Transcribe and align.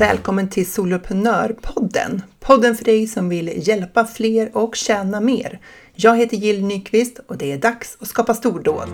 Välkommen 0.00 0.48
till 0.48 0.72
Soloprenörpodden! 0.72 2.22
Podden 2.38 2.74
för 2.74 2.84
dig 2.84 3.06
som 3.06 3.28
vill 3.28 3.68
hjälpa 3.68 4.04
fler 4.04 4.56
och 4.56 4.76
tjäna 4.76 5.20
mer. 5.20 5.60
Jag 5.94 6.16
heter 6.16 6.36
Jill 6.36 6.64
Nyqvist 6.64 7.18
och 7.18 7.38
det 7.38 7.52
är 7.52 7.58
dags 7.58 7.98
att 8.00 8.08
skapa 8.08 8.34
stordåd. 8.34 8.88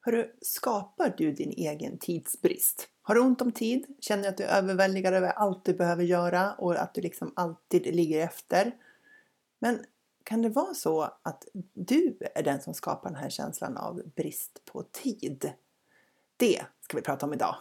Hörru, 0.00 0.26
skapar 0.40 1.14
du 1.16 1.32
din 1.32 1.50
egen 1.50 1.98
tidsbrist? 1.98 2.88
Har 3.02 3.14
du 3.14 3.20
ont 3.20 3.40
om 3.40 3.52
tid? 3.52 3.84
Känner 4.00 4.28
att 4.28 4.36
du 4.36 4.44
är 4.44 4.58
överväldigad 4.58 5.14
över 5.14 5.28
allt 5.28 5.64
du 5.64 5.74
behöver 5.74 6.04
göra 6.04 6.52
och 6.52 6.74
att 6.74 6.94
du 6.94 7.00
liksom 7.00 7.32
alltid 7.36 7.94
ligger 7.94 8.24
efter? 8.24 8.72
Men 9.60 9.78
kan 10.24 10.42
det 10.42 10.48
vara 10.48 10.74
så 10.74 11.02
att 11.02 11.44
du 11.72 12.18
är 12.34 12.42
den 12.42 12.60
som 12.60 12.74
skapar 12.74 13.10
den 13.10 13.18
här 13.18 13.30
känslan 13.30 13.76
av 13.76 14.02
brist 14.16 14.64
på 14.64 14.82
tid? 14.82 15.52
Det 16.36 16.62
ska 16.80 16.96
vi 16.96 17.02
prata 17.02 17.26
om 17.26 17.32
idag. 17.32 17.56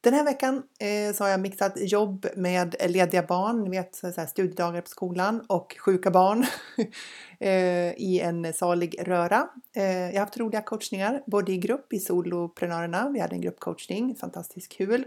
Den 0.00 0.14
här 0.14 0.24
veckan 0.24 0.62
eh, 0.78 1.14
så 1.14 1.24
har 1.24 1.28
jag 1.28 1.40
mixat 1.40 1.72
jobb 1.76 2.26
med 2.36 2.74
lediga 2.88 3.22
barn, 3.22 3.64
ni 3.64 3.70
vet 3.70 3.94
så 3.94 4.06
här, 4.06 4.26
studiedagar 4.26 4.80
på 4.80 4.88
skolan 4.88 5.44
och 5.48 5.76
sjuka 5.78 6.10
barn 6.10 6.44
eh, 7.40 7.92
i 7.92 8.20
en 8.20 8.52
salig 8.52 9.08
röra. 9.08 9.48
Eh, 9.72 9.84
jag 9.84 10.12
har 10.12 10.20
haft 10.20 10.38
roliga 10.38 10.62
coachningar 10.62 11.22
både 11.26 11.52
i 11.52 11.58
grupp 11.58 11.92
i 11.92 11.98
soloprenörerna. 11.98 13.10
Vi 13.10 13.20
hade 13.20 13.34
en 13.34 13.40
gruppcoachning, 13.40 14.14
fantastiskt 14.14 14.72
kul 14.72 15.04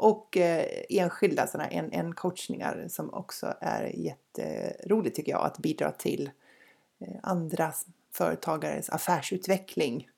och 0.00 0.36
eh, 0.36 0.66
enskilda 0.88 1.46
sådana 1.46 1.68
en, 1.68 1.92
en 1.92 2.14
coachningar 2.14 2.86
som 2.88 3.14
också 3.14 3.54
är 3.60 3.84
jätteroligt 3.84 5.16
tycker 5.16 5.32
jag 5.32 5.46
att 5.46 5.58
bidra 5.58 5.92
till 5.92 6.30
eh, 7.00 7.16
andra 7.22 7.72
företagares 8.12 8.90
affärsutveckling. 8.90 10.08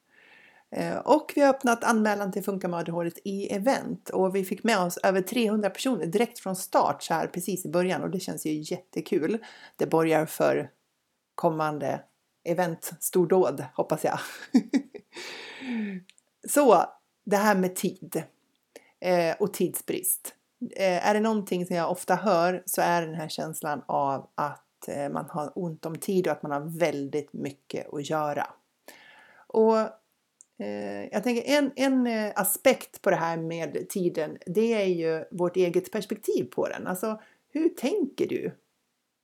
Eh, 0.71 0.97
och 0.97 1.33
vi 1.35 1.41
har 1.41 1.49
öppnat 1.49 1.85
anmälan 1.85 2.33
till 2.33 2.45
Funka 2.45 2.69
med 2.69 2.81
ADHD 2.81 3.11
i 3.25 3.55
event 3.55 4.11
och 4.11 4.37
vi 4.37 4.45
fick 4.45 4.65
med 4.65 4.79
oss 4.79 4.99
över 5.03 5.23
300 5.23 5.71
personer 5.71 6.07
direkt 6.07 6.39
från 6.39 6.57
start 6.57 7.03
så 7.03 7.15
här 7.15 7.27
precis 7.27 7.65
i 7.65 7.69
början 7.69 8.03
och 8.03 8.11
det 8.11 8.21
känns 8.21 8.47
ju 8.47 8.53
jättekul. 8.53 9.39
Det 9.77 9.87
borgar 9.87 10.27
för 10.27 10.71
kommande 11.35 12.01
event 12.45 12.93
stordåd 13.01 13.65
hoppas 13.75 14.05
jag. 14.05 14.19
så 16.49 16.85
det 17.25 17.37
här 17.37 17.55
med 17.55 17.77
tid 17.77 18.23
eh, 19.03 19.37
och 19.39 19.55
tidsbrist. 19.55 20.35
Eh, 20.77 21.09
är 21.09 21.15
det 21.15 21.21
någonting 21.21 21.67
som 21.67 21.77
jag 21.77 21.91
ofta 21.91 22.15
hör 22.15 22.63
så 22.67 22.81
är 22.81 23.07
den 23.07 23.15
här 23.15 23.29
känslan 23.29 23.83
av 23.87 24.31
att 24.35 24.89
eh, 24.89 25.09
man 25.09 25.31
har 25.31 25.53
ont 25.55 25.87
om 25.87 25.99
tid 25.99 26.27
och 26.27 26.33
att 26.33 26.43
man 26.43 26.53
har 26.53 26.79
väldigt 26.79 27.33
mycket 27.33 27.95
att 27.95 28.11
göra. 28.11 28.47
Och 29.47 29.79
eh, 30.59 31.05
jag 31.13 31.23
tänker 31.25 31.59
en, 31.59 31.73
en 31.77 32.07
eh, 32.07 32.33
aspekt 32.37 33.03
på 33.03 33.11
det 33.11 33.17
här 33.17 33.37
med 33.37 33.89
tiden, 33.89 34.39
det 34.47 34.75
är 34.75 34.87
ju 34.87 35.25
vårt 35.31 35.57
eget 35.57 35.93
perspektiv 35.93 36.45
på 36.45 36.69
den. 36.69 36.87
Alltså, 36.87 37.21
hur 37.49 37.69
tänker 37.69 38.27
du 38.27 38.53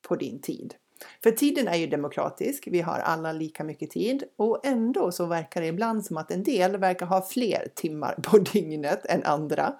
på 0.09 0.17
din 0.17 0.41
tid? 0.41 0.75
För 1.22 1.30
tiden 1.30 1.68
är 1.68 1.77
ju 1.77 1.86
demokratisk, 1.86 2.68
vi 2.70 2.80
har 2.80 2.98
alla 2.98 3.32
lika 3.32 3.64
mycket 3.64 3.91
tid 3.91 4.24
och 4.36 4.66
ändå 4.66 5.12
så 5.12 5.27
verkar 5.27 5.60
det 5.60 5.66
ibland 5.66 6.04
som 6.04 6.16
att 6.16 6.30
en 6.30 6.42
del 6.42 6.77
verkar 6.77 7.06
ha 7.06 7.22
fler 7.22 7.68
timmar 7.74 8.14
på 8.22 8.38
dygnet 8.52 9.06
än 9.06 9.22
andra. 9.24 9.74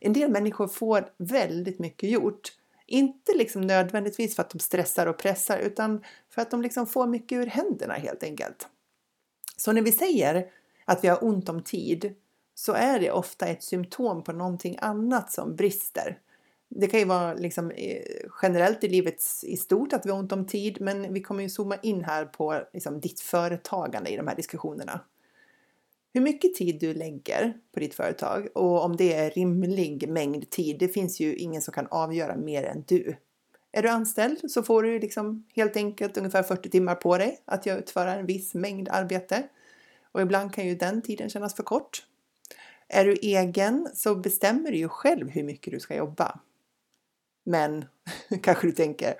En 0.00 0.12
del 0.12 0.30
människor 0.30 0.68
får 0.68 1.08
väldigt 1.16 1.78
mycket 1.78 2.10
gjort. 2.10 2.52
Inte 2.86 3.32
liksom 3.34 3.62
nödvändigtvis 3.62 4.36
för 4.36 4.42
att 4.42 4.50
de 4.50 4.58
stressar 4.58 5.06
och 5.06 5.18
pressar 5.18 5.58
utan 5.58 6.04
för 6.30 6.42
att 6.42 6.50
de 6.50 6.62
liksom 6.62 6.86
får 6.86 7.06
mycket 7.06 7.36
ur 7.36 7.46
händerna 7.46 7.94
helt 7.94 8.22
enkelt. 8.22 8.68
Så 9.56 9.72
när 9.72 9.82
vi 9.82 9.92
säger 9.92 10.46
att 10.84 11.04
vi 11.04 11.08
har 11.08 11.24
ont 11.24 11.48
om 11.48 11.62
tid 11.62 12.14
så 12.54 12.72
är 12.72 13.00
det 13.00 13.10
ofta 13.10 13.46
ett 13.46 13.62
symptom 13.62 14.24
på 14.24 14.32
någonting 14.32 14.78
annat 14.80 15.32
som 15.32 15.56
brister 15.56 16.18
det 16.76 16.86
kan 16.86 17.00
ju 17.00 17.06
vara 17.06 17.34
liksom 17.34 17.70
eh, 17.70 18.02
generellt 18.42 18.84
i 18.84 18.88
livet 18.88 19.22
i 19.42 19.56
stort 19.56 19.92
att 19.92 20.06
vi 20.06 20.10
har 20.10 20.18
ont 20.18 20.32
om 20.32 20.46
tid, 20.46 20.80
men 20.80 21.12
vi 21.14 21.20
kommer 21.20 21.42
ju 21.42 21.48
zooma 21.48 21.76
in 21.82 22.04
här 22.04 22.24
på 22.24 22.62
liksom 22.72 23.00
ditt 23.00 23.20
företagande 23.20 24.10
i 24.10 24.16
de 24.16 24.28
här 24.28 24.36
diskussionerna. 24.36 25.00
Hur 26.12 26.20
mycket 26.20 26.54
tid 26.54 26.80
du 26.80 26.94
lägger 26.94 27.54
på 27.72 27.80
ditt 27.80 27.94
företag 27.94 28.48
och 28.54 28.84
om 28.84 28.96
det 28.96 29.12
är 29.12 29.30
rimlig 29.30 30.08
mängd 30.08 30.50
tid, 30.50 30.78
det 30.78 30.88
finns 30.88 31.20
ju 31.20 31.34
ingen 31.34 31.62
som 31.62 31.74
kan 31.74 31.86
avgöra 31.86 32.36
mer 32.36 32.64
än 32.64 32.84
du. 32.86 33.16
Är 33.72 33.82
du 33.82 33.88
anställd 33.88 34.50
så 34.50 34.62
får 34.62 34.82
du 34.82 34.98
liksom 34.98 35.46
helt 35.54 35.76
enkelt 35.76 36.16
ungefär 36.16 36.42
40 36.42 36.70
timmar 36.70 36.94
på 36.94 37.18
dig 37.18 37.40
att 37.44 37.66
utföra 37.66 38.14
en 38.14 38.26
viss 38.26 38.54
mängd 38.54 38.88
arbete. 38.88 39.48
Och 40.12 40.22
ibland 40.22 40.54
kan 40.54 40.66
ju 40.66 40.74
den 40.74 41.02
tiden 41.02 41.28
kännas 41.28 41.54
för 41.54 41.62
kort. 41.62 42.06
Är 42.88 43.04
du 43.04 43.12
egen 43.12 43.88
så 43.94 44.14
bestämmer 44.14 44.70
du 44.70 44.76
ju 44.76 44.88
själv 44.88 45.30
hur 45.30 45.42
mycket 45.42 45.72
du 45.72 45.80
ska 45.80 45.96
jobba. 45.96 46.40
Men 47.44 47.84
kanske 48.42 48.66
du 48.66 48.72
tänker, 48.72 49.14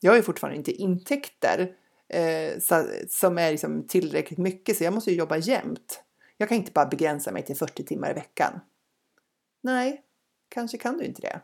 jag 0.00 0.12
har 0.12 0.16
ju 0.16 0.22
fortfarande 0.22 0.56
inte 0.56 0.72
intäkter 0.72 1.72
eh, 2.08 2.58
så, 2.60 2.86
som 3.08 3.38
är 3.38 3.50
liksom 3.50 3.86
tillräckligt 3.86 4.38
mycket 4.38 4.76
så 4.76 4.84
jag 4.84 4.94
måste 4.94 5.10
ju 5.10 5.16
jobba 5.16 5.36
jämt. 5.36 6.02
Jag 6.36 6.48
kan 6.48 6.58
inte 6.58 6.72
bara 6.72 6.86
begränsa 6.86 7.32
mig 7.32 7.42
till 7.42 7.56
40 7.56 7.84
timmar 7.84 8.10
i 8.10 8.14
veckan. 8.14 8.60
Nej, 9.62 10.02
kanske 10.48 10.78
kan 10.78 10.98
du 10.98 11.04
inte 11.04 11.22
det. 11.22 11.40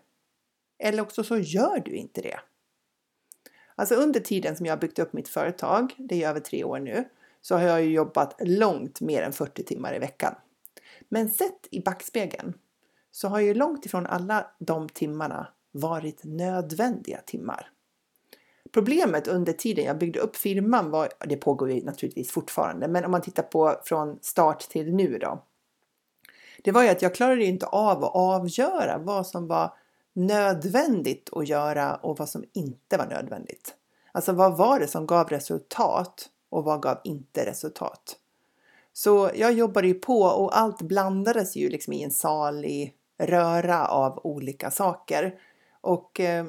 Eller 0.79 1.03
också 1.03 1.25
så 1.25 1.39
gör 1.39 1.83
du 1.85 1.91
inte 1.91 2.21
det. 2.21 2.41
Alltså 3.75 3.95
under 3.95 4.21
tiden 4.21 4.57
som 4.57 4.67
jag 4.67 4.73
har 4.73 4.81
byggt 4.81 4.99
upp 4.99 5.13
mitt 5.13 5.29
företag, 5.29 5.95
det 5.99 6.23
är 6.23 6.29
över 6.29 6.41
tre 6.41 6.65
år 6.65 6.79
nu, 6.79 7.09
så 7.41 7.55
har 7.55 7.63
jag 7.63 7.83
ju 7.83 7.91
jobbat 7.91 8.37
långt 8.41 9.01
mer 9.01 9.23
än 9.23 9.33
40 9.33 9.65
timmar 9.65 9.95
i 9.95 9.99
veckan. 9.99 10.35
Men 11.09 11.31
sett 11.31 11.67
i 11.71 11.81
backspegeln 11.81 12.55
så 13.11 13.29
har 13.29 13.41
ju 13.41 13.55
långt 13.55 13.87
ifrån 13.87 14.07
alla 14.07 14.47
de 14.59 14.89
timmarna 14.89 15.49
varit 15.73 16.21
nödvändiga 16.25 17.21
timmar. 17.21 17.71
Problemet 18.73 19.29
under 19.29 19.53
tiden 19.53 19.85
jag 19.85 19.99
byggde 19.99 20.21
upp 20.21 20.37
firman 20.37 20.91
var, 20.91 21.09
det 21.27 21.37
pågår 21.37 21.71
ju 21.71 21.85
naturligtvis 21.85 22.31
fortfarande, 22.31 22.89
men 22.89 23.05
om 23.05 23.11
man 23.11 23.23
tittar 23.23 23.43
på 23.43 23.81
från 23.85 24.19
start 24.23 24.61
till 24.61 24.95
nu 24.95 25.19
då. 25.19 25.43
Det 26.63 26.73
var 26.73 26.83
ju 26.83 26.89
att 26.89 27.03
jag 27.03 27.15
klarade 27.15 27.45
inte 27.45 27.67
av 27.67 28.05
att 28.05 28.15
avgöra 28.15 28.99
vad 28.99 29.27
som 29.27 29.47
var 29.47 29.75
nödvändigt 30.13 31.31
att 31.33 31.49
göra 31.49 31.95
och 31.95 32.19
vad 32.19 32.29
som 32.29 32.45
inte 32.53 32.97
var 32.97 33.07
nödvändigt. 33.07 33.75
Alltså 34.13 34.33
vad 34.33 34.57
var 34.57 34.81
det 34.81 34.89
som 34.89 35.07
gav 35.07 35.29
resultat 35.29 36.29
och 36.49 36.65
vad 36.65 36.83
gav 36.83 36.99
inte 37.05 37.47
resultat? 37.47 38.17
Så 38.93 39.31
jag 39.35 39.53
jobbade 39.53 39.87
ju 39.87 39.95
på 39.95 40.23
och 40.23 40.59
allt 40.59 40.83
blandades 40.83 41.57
ju 41.57 41.69
liksom 41.69 41.93
i 41.93 42.03
en 42.03 42.11
salig 42.11 42.95
röra 43.19 43.87
av 43.87 44.21
olika 44.27 44.71
saker. 44.71 45.39
Och 45.81 46.21
eh, 46.21 46.47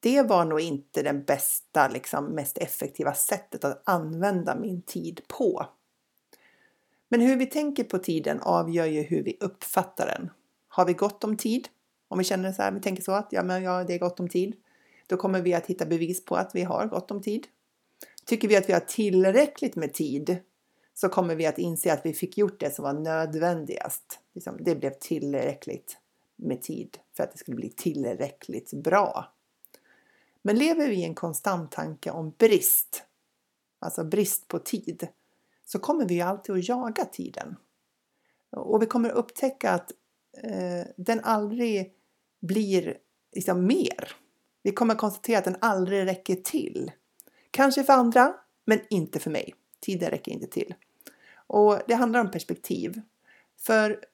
det 0.00 0.22
var 0.22 0.44
nog 0.44 0.60
inte 0.60 1.02
det 1.02 1.12
bästa, 1.12 1.88
liksom, 1.88 2.24
mest 2.24 2.58
effektiva 2.58 3.14
sättet 3.14 3.64
att 3.64 3.82
använda 3.84 4.56
min 4.56 4.82
tid 4.82 5.20
på. 5.28 5.66
Men 7.08 7.20
hur 7.20 7.36
vi 7.36 7.46
tänker 7.46 7.84
på 7.84 7.98
tiden 7.98 8.40
avgör 8.40 8.86
ju 8.86 9.02
hur 9.02 9.22
vi 9.22 9.36
uppfattar 9.40 10.06
den. 10.06 10.30
Har 10.68 10.86
vi 10.86 10.92
gott 10.92 11.24
om 11.24 11.36
tid? 11.36 11.68
Om 12.08 12.18
vi 12.18 12.24
känner 12.24 12.52
så 12.52 12.62
här, 12.62 12.72
vi 12.72 12.80
tänker 12.80 13.02
så 13.02 13.12
att 13.12 13.28
ja, 13.30 13.42
men 13.42 13.62
ja, 13.62 13.84
det 13.84 13.94
är 13.94 13.98
gott 13.98 14.20
om 14.20 14.28
tid. 14.28 14.56
Då 15.06 15.16
kommer 15.16 15.42
vi 15.42 15.54
att 15.54 15.66
hitta 15.66 15.86
bevis 15.86 16.24
på 16.24 16.36
att 16.36 16.54
vi 16.54 16.62
har 16.62 16.86
gott 16.86 17.10
om 17.10 17.22
tid. 17.22 17.46
Tycker 18.24 18.48
vi 18.48 18.56
att 18.56 18.68
vi 18.68 18.72
har 18.72 18.80
tillräckligt 18.80 19.76
med 19.76 19.92
tid 19.92 20.36
så 20.94 21.08
kommer 21.08 21.34
vi 21.34 21.46
att 21.46 21.58
inse 21.58 21.92
att 21.92 22.06
vi 22.06 22.12
fick 22.12 22.38
gjort 22.38 22.60
det 22.60 22.74
som 22.74 22.82
var 22.82 22.92
nödvändigast. 22.92 24.18
Liksom, 24.34 24.56
det 24.60 24.74
blev 24.74 24.90
tillräckligt 25.00 25.98
med 26.42 26.62
tid 26.62 26.98
för 27.16 27.22
att 27.22 27.32
det 27.32 27.38
skulle 27.38 27.56
bli 27.56 27.70
tillräckligt 27.70 28.72
bra. 28.72 29.32
Men 30.42 30.56
lever 30.58 30.88
vi 30.88 30.94
i 30.94 31.04
en 31.04 31.14
konstant 31.14 31.72
tanke 31.72 32.10
om 32.10 32.34
brist, 32.38 33.02
alltså 33.78 34.04
brist 34.04 34.48
på 34.48 34.58
tid, 34.58 35.08
så 35.64 35.78
kommer 35.78 36.08
vi 36.08 36.20
alltid 36.20 36.54
att 36.54 36.68
jaga 36.68 37.04
tiden. 37.04 37.56
Och 38.50 38.82
vi 38.82 38.86
kommer 38.86 39.10
upptäcka 39.10 39.70
att 39.70 39.92
eh, 40.42 40.86
den 40.96 41.20
aldrig 41.20 41.92
blir 42.40 42.98
liksom 43.32 43.66
mer. 43.66 44.16
Vi 44.62 44.72
kommer 44.72 44.94
konstatera 44.94 45.38
att 45.38 45.44
den 45.44 45.56
aldrig 45.60 46.06
räcker 46.06 46.36
till. 46.36 46.92
Kanske 47.50 47.84
för 47.84 47.92
andra, 47.92 48.34
men 48.64 48.80
inte 48.90 49.18
för 49.18 49.30
mig. 49.30 49.54
Tiden 49.80 50.10
räcker 50.10 50.32
inte 50.32 50.46
till. 50.46 50.74
Och 51.46 51.78
det 51.86 51.94
handlar 51.94 52.20
om 52.20 52.30
perspektiv. 52.30 53.00
För 53.58 54.04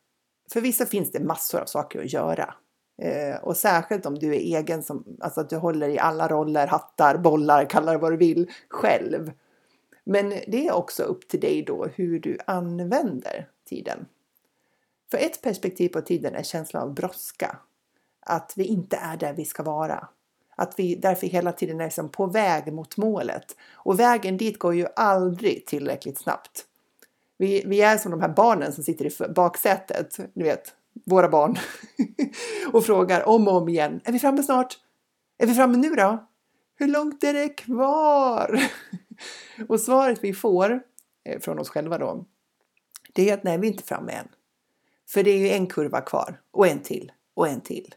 för 0.52 0.60
vissa 0.60 0.87
finns 0.87 1.12
det 1.12 1.20
massor 1.20 1.60
av 1.60 1.66
saker 1.66 2.00
att 2.00 2.12
göra. 2.12 2.54
Eh, 2.98 3.37
och 3.43 3.56
särskilt 3.56 4.06
om 4.06 4.19
du 4.19 4.34
är 4.34 4.58
egen, 4.58 4.82
som, 4.82 5.04
alltså 5.20 5.40
att 5.40 5.50
du 5.50 5.56
håller 5.56 5.88
i 5.88 5.98
alla 5.98 6.28
roller, 6.28 6.66
hattar, 6.66 7.19
bollar, 7.19 7.64
kallar 7.64 7.93
det 7.93 7.98
vad 7.98 8.12
du 8.12 8.16
vill, 8.16 8.50
själv. 8.69 9.32
Men 10.04 10.28
det 10.28 10.66
är 10.66 10.72
också 10.72 11.02
upp 11.02 11.28
till 11.28 11.40
dig 11.40 11.62
då 11.62 11.87
hur 11.94 12.20
du 12.20 12.38
använder 12.46 13.48
tiden. 13.69 14.06
För 15.10 15.19
ett 15.19 15.43
perspektiv 15.43 15.88
på 15.88 16.00
tiden 16.00 16.34
är 16.34 16.43
känslan 16.43 16.82
av 16.82 16.94
brådska. 16.94 17.56
Att 18.20 18.52
vi 18.56 18.64
inte 18.64 18.96
är 18.96 19.16
där 19.16 19.32
vi 19.32 19.44
ska 19.44 19.62
vara. 19.62 20.08
Att 20.56 20.78
vi 20.78 20.94
därför 20.94 21.26
hela 21.26 21.52
tiden 21.52 21.81
är 21.81 21.84
liksom 21.84 22.08
på 22.08 22.26
väg 22.26 22.72
mot 22.72 22.96
målet. 22.96 23.56
Och 23.72 24.00
vägen 24.00 24.37
dit 24.37 24.58
går 24.58 24.75
ju 24.75 24.87
aldrig 24.96 25.66
tillräckligt 25.66 26.19
snabbt. 26.19 26.66
Vi, 27.38 27.62
vi 27.67 27.81
är 27.81 27.99
som 27.99 28.11
de 28.11 28.21
här 28.21 28.29
barnen 28.29 28.73
som 28.73 28.85
sitter 28.85 29.06
i 29.06 29.29
baksätet, 29.29 30.19
ni 30.35 30.44
vet, 30.44 30.75
våra 31.05 31.29
barn, 31.29 31.56
och 32.73 32.85
frågar 32.85 33.29
om 33.29 33.49
och 33.49 33.56
om 33.56 33.69
igen. 33.69 34.00
Är 34.05 34.12
vi 34.12 34.19
framme 34.19 34.43
snart? 34.43 34.79
Är 35.38 35.47
vi 35.47 35.55
framme 35.55 35.77
nu 35.77 35.91
då? 35.91 36.27
Hur 36.79 36.88
långt 36.88 37.25
är 37.25 37.35
det 37.35 37.49
kvar? 37.49 38.61
och 39.69 39.81
svaret 39.81 40.19
vi 40.25 40.35
får 40.35 40.83
eh, 41.25 41.41
från 41.41 41.59
oss 41.59 41.69
själva 41.69 41.99
då, 41.99 42.25
det 43.12 43.31
är 43.31 43.35
att 43.35 43.44
nej, 43.44 43.59
vi 43.59 43.67
är 43.67 43.73
inte 43.73 43.85
framme 43.85 44.12
än. 44.12 44.29
För 45.09 45.23
det 45.23 45.31
är 45.31 45.39
ju 45.39 45.49
en 45.49 45.67
kurva 45.67 46.00
kvar 46.00 46.41
och 46.50 46.67
en 46.67 46.81
till 46.81 47.12
och 47.35 47.49
en 47.49 47.61
till. 47.61 47.94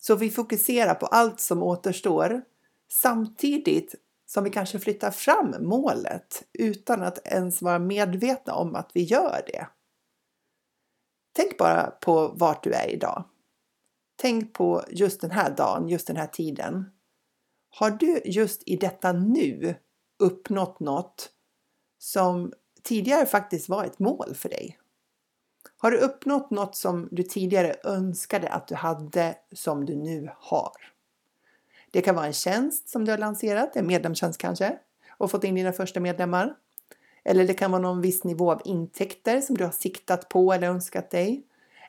Så 0.00 0.16
vi 0.16 0.30
fokuserar 0.30 0.94
på 0.94 1.06
allt 1.06 1.40
som 1.40 1.62
återstår 1.62 2.42
samtidigt 2.88 3.94
som 4.34 4.44
vi 4.44 4.50
kanske 4.50 4.78
flyttar 4.78 5.10
fram 5.10 5.56
målet 5.60 6.42
utan 6.52 7.02
att 7.02 7.26
ens 7.26 7.62
vara 7.62 7.78
medvetna 7.78 8.54
om 8.54 8.74
att 8.74 8.90
vi 8.94 9.02
gör 9.02 9.42
det. 9.46 9.66
Tänk 11.32 11.58
bara 11.58 11.90
på 11.90 12.28
vart 12.28 12.64
du 12.64 12.72
är 12.72 12.90
idag. 12.90 13.24
Tänk 14.16 14.52
på 14.52 14.84
just 14.90 15.20
den 15.20 15.30
här 15.30 15.50
dagen, 15.56 15.88
just 15.88 16.06
den 16.06 16.16
här 16.16 16.26
tiden. 16.26 16.90
Har 17.70 17.90
du 17.90 18.22
just 18.24 18.62
i 18.66 18.76
detta 18.76 19.12
nu 19.12 19.74
uppnått 20.18 20.80
något 20.80 21.30
som 21.98 22.52
tidigare 22.82 23.26
faktiskt 23.26 23.68
var 23.68 23.84
ett 23.84 23.98
mål 23.98 24.34
för 24.34 24.48
dig? 24.48 24.78
Har 25.76 25.90
du 25.90 25.98
uppnått 25.98 26.50
något 26.50 26.76
som 26.76 27.08
du 27.10 27.22
tidigare 27.22 27.76
önskade 27.84 28.48
att 28.48 28.68
du 28.68 28.74
hade 28.74 29.36
som 29.52 29.84
du 29.84 29.96
nu 29.96 30.30
har? 30.36 30.93
Det 31.94 32.02
kan 32.02 32.14
vara 32.14 32.26
en 32.26 32.32
tjänst 32.32 32.88
som 32.88 33.04
du 33.04 33.10
har 33.10 33.18
lanserat, 33.18 33.76
en 33.76 33.86
medlemstjänst 33.86 34.40
kanske, 34.40 34.78
och 35.10 35.30
fått 35.30 35.44
in 35.44 35.54
dina 35.54 35.72
första 35.72 36.00
medlemmar. 36.00 36.54
Eller 37.24 37.46
det 37.46 37.54
kan 37.54 37.70
vara 37.70 37.82
någon 37.82 38.00
viss 38.00 38.24
nivå 38.24 38.52
av 38.52 38.62
intäkter 38.64 39.40
som 39.40 39.56
du 39.56 39.64
har 39.64 39.70
siktat 39.70 40.28
på 40.28 40.52
eller 40.52 40.68
önskat 40.68 41.10
dig. 41.10 41.42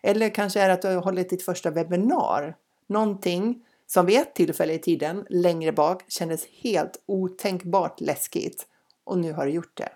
Eller 0.04 0.30
kanske 0.30 0.62
är 0.62 0.68
det 0.68 0.74
att 0.74 0.82
du 0.82 0.88
har 0.88 1.02
hållit 1.02 1.30
ditt 1.30 1.44
första 1.44 1.72
webbinar. 1.72 2.56
Någonting 2.88 3.66
som 3.88 4.06
vid 4.06 4.20
ett 4.20 4.36
tillfälle 4.36 4.74
i 4.74 4.80
tiden 4.80 5.26
längre 5.30 5.72
bak 5.72 6.04
kändes 6.08 6.46
helt 6.46 7.04
otänkbart 7.06 8.02
läskigt 8.02 8.68
och 9.04 9.18
nu 9.18 9.34
har 9.34 9.46
du 9.46 9.52
gjort 9.52 9.78
det. 9.78 9.90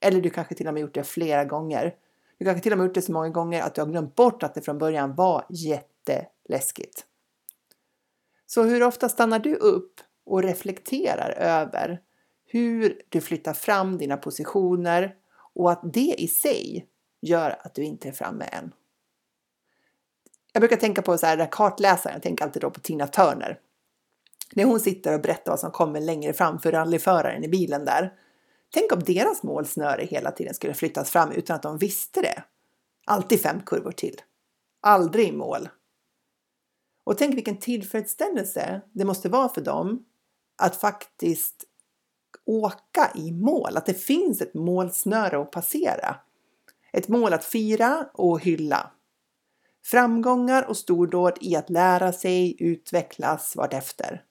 Eller 0.00 0.20
du 0.20 0.30
kanske 0.30 0.54
till 0.54 0.68
och 0.68 0.74
med 0.74 0.80
gjort 0.80 0.94
det 0.94 1.04
flera 1.04 1.44
gånger. 1.44 1.94
Du 2.38 2.44
kanske 2.44 2.62
till 2.62 2.72
och 2.72 2.78
med 2.78 2.84
gjort 2.84 2.94
det 2.94 3.02
så 3.02 3.12
många 3.12 3.28
gånger 3.28 3.62
att 3.62 3.74
du 3.74 3.80
har 3.80 3.88
glömt 3.88 4.14
bort 4.14 4.42
att 4.42 4.54
det 4.54 4.62
från 4.62 4.78
början 4.78 5.14
var 5.14 5.46
jätteläskigt. 5.48 7.06
Så 8.54 8.62
hur 8.62 8.82
ofta 8.82 9.08
stannar 9.08 9.38
du 9.38 9.56
upp 9.56 10.00
och 10.26 10.42
reflekterar 10.42 11.30
över 11.30 12.00
hur 12.46 13.02
du 13.08 13.20
flyttar 13.20 13.52
fram 13.52 13.98
dina 13.98 14.16
positioner 14.16 15.14
och 15.54 15.72
att 15.72 15.80
det 15.92 16.14
i 16.18 16.28
sig 16.28 16.86
gör 17.20 17.56
att 17.60 17.74
du 17.74 17.84
inte 17.84 18.08
är 18.08 18.12
framme 18.12 18.44
än. 18.52 18.72
Jag 20.52 20.60
brukar 20.60 20.76
tänka 20.76 21.02
på 21.02 21.18
så 21.18 21.26
här, 21.26 21.48
kartläsaren, 21.50 22.14
jag 22.14 22.22
tänker 22.22 22.44
alltid 22.44 22.62
då 22.62 22.70
på 22.70 22.80
Tina 22.80 23.06
Turner. 23.06 23.60
När 24.52 24.64
hon 24.64 24.80
sitter 24.80 25.14
och 25.14 25.20
berättar 25.20 25.52
vad 25.52 25.60
som 25.60 25.70
kommer 25.70 26.00
längre 26.00 26.32
fram 26.32 26.58
för 26.58 26.72
rallyföraren 26.72 27.44
i 27.44 27.48
bilen 27.48 27.84
där. 27.84 28.12
Tänk 28.74 28.92
om 28.92 29.02
deras 29.02 29.42
målsnöre 29.42 30.04
hela 30.04 30.30
tiden 30.30 30.54
skulle 30.54 30.74
flyttas 30.74 31.10
fram 31.10 31.32
utan 31.32 31.56
att 31.56 31.62
de 31.62 31.78
visste 31.78 32.20
det. 32.20 32.42
Alltid 33.06 33.40
fem 33.40 33.60
kurvor 33.66 33.92
till. 33.92 34.20
Aldrig 34.80 35.28
i 35.28 35.32
mål. 35.32 35.68
Och 37.04 37.18
tänk 37.18 37.36
vilken 37.36 37.56
tillfredsställelse 37.56 38.80
det 38.92 39.04
måste 39.04 39.28
vara 39.28 39.48
för 39.48 39.60
dem 39.60 40.04
att 40.56 40.76
faktiskt 40.76 41.64
åka 42.44 43.10
i 43.14 43.32
mål, 43.32 43.76
att 43.76 43.86
det 43.86 43.94
finns 43.94 44.40
ett 44.40 44.54
målsnöre 44.54 45.40
att 45.40 45.50
passera. 45.50 46.16
Ett 46.92 47.08
mål 47.08 47.32
att 47.32 47.44
fira 47.44 48.08
och 48.14 48.40
hylla. 48.40 48.90
Framgångar 49.84 50.62
och 50.62 50.76
stordåd 50.76 51.38
i 51.40 51.56
att 51.56 51.70
lära 51.70 52.12
sig 52.12 52.56
utvecklas 52.58 53.56
vartefter. 53.56 54.24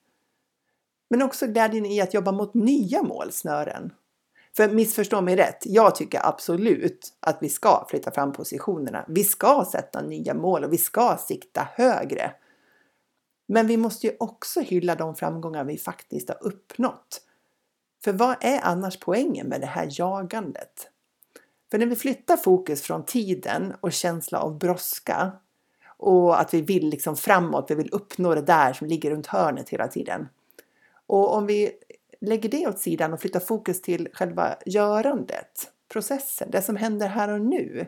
Men 1.09 1.21
också 1.21 1.47
glädjen 1.47 1.85
i 1.85 2.01
att 2.01 2.13
jobba 2.13 2.31
mot 2.31 2.53
nya 2.53 3.03
målsnören. 3.03 3.93
För 4.55 4.69
missförstå 4.69 5.21
mig 5.21 5.35
rätt, 5.35 5.63
jag 5.65 5.95
tycker 5.95 6.27
absolut 6.27 7.13
att 7.19 7.37
vi 7.41 7.49
ska 7.49 7.85
flytta 7.89 8.11
fram 8.11 8.33
positionerna. 8.33 9.05
Vi 9.07 9.23
ska 9.23 9.65
sätta 9.71 10.01
nya 10.01 10.33
mål 10.33 10.63
och 10.63 10.73
vi 10.73 10.77
ska 10.77 11.17
sikta 11.17 11.67
högre. 11.75 12.31
Men 13.53 13.67
vi 13.67 13.77
måste 13.77 14.07
ju 14.07 14.13
också 14.19 14.59
hylla 14.61 14.95
de 14.95 15.15
framgångar 15.15 15.63
vi 15.63 15.77
faktiskt 15.77 16.29
har 16.29 16.37
uppnått. 16.43 17.21
För 18.03 18.13
vad 18.13 18.35
är 18.41 18.59
annars 18.63 18.99
poängen 18.99 19.47
med 19.47 19.61
det 19.61 19.67
här 19.67 19.89
jagandet? 19.91 20.89
För 21.71 21.77
när 21.77 21.85
vi 21.85 21.95
flyttar 21.95 22.37
fokus 22.37 22.81
från 22.81 23.05
tiden 23.05 23.73
och 23.81 23.91
känsla 23.91 24.39
av 24.39 24.57
brådska 24.57 25.31
och 25.97 26.41
att 26.41 26.53
vi 26.53 26.61
vill 26.61 26.89
liksom 26.89 27.15
framåt, 27.15 27.71
vi 27.71 27.75
vill 27.75 27.89
uppnå 27.91 28.35
det 28.35 28.41
där 28.41 28.73
som 28.73 28.87
ligger 28.87 29.11
runt 29.11 29.27
hörnet 29.27 29.69
hela 29.69 29.87
tiden. 29.87 30.29
Och 31.07 31.35
om 31.35 31.45
vi 31.45 31.71
lägger 32.21 32.49
det 32.49 32.67
åt 32.67 32.79
sidan 32.79 33.13
och 33.13 33.21
flyttar 33.21 33.39
fokus 33.39 33.81
till 33.81 34.09
själva 34.13 34.55
görandet, 34.65 35.71
processen, 35.91 36.51
det 36.51 36.61
som 36.61 36.75
händer 36.75 37.07
här 37.07 37.29
och 37.29 37.41
nu. 37.41 37.87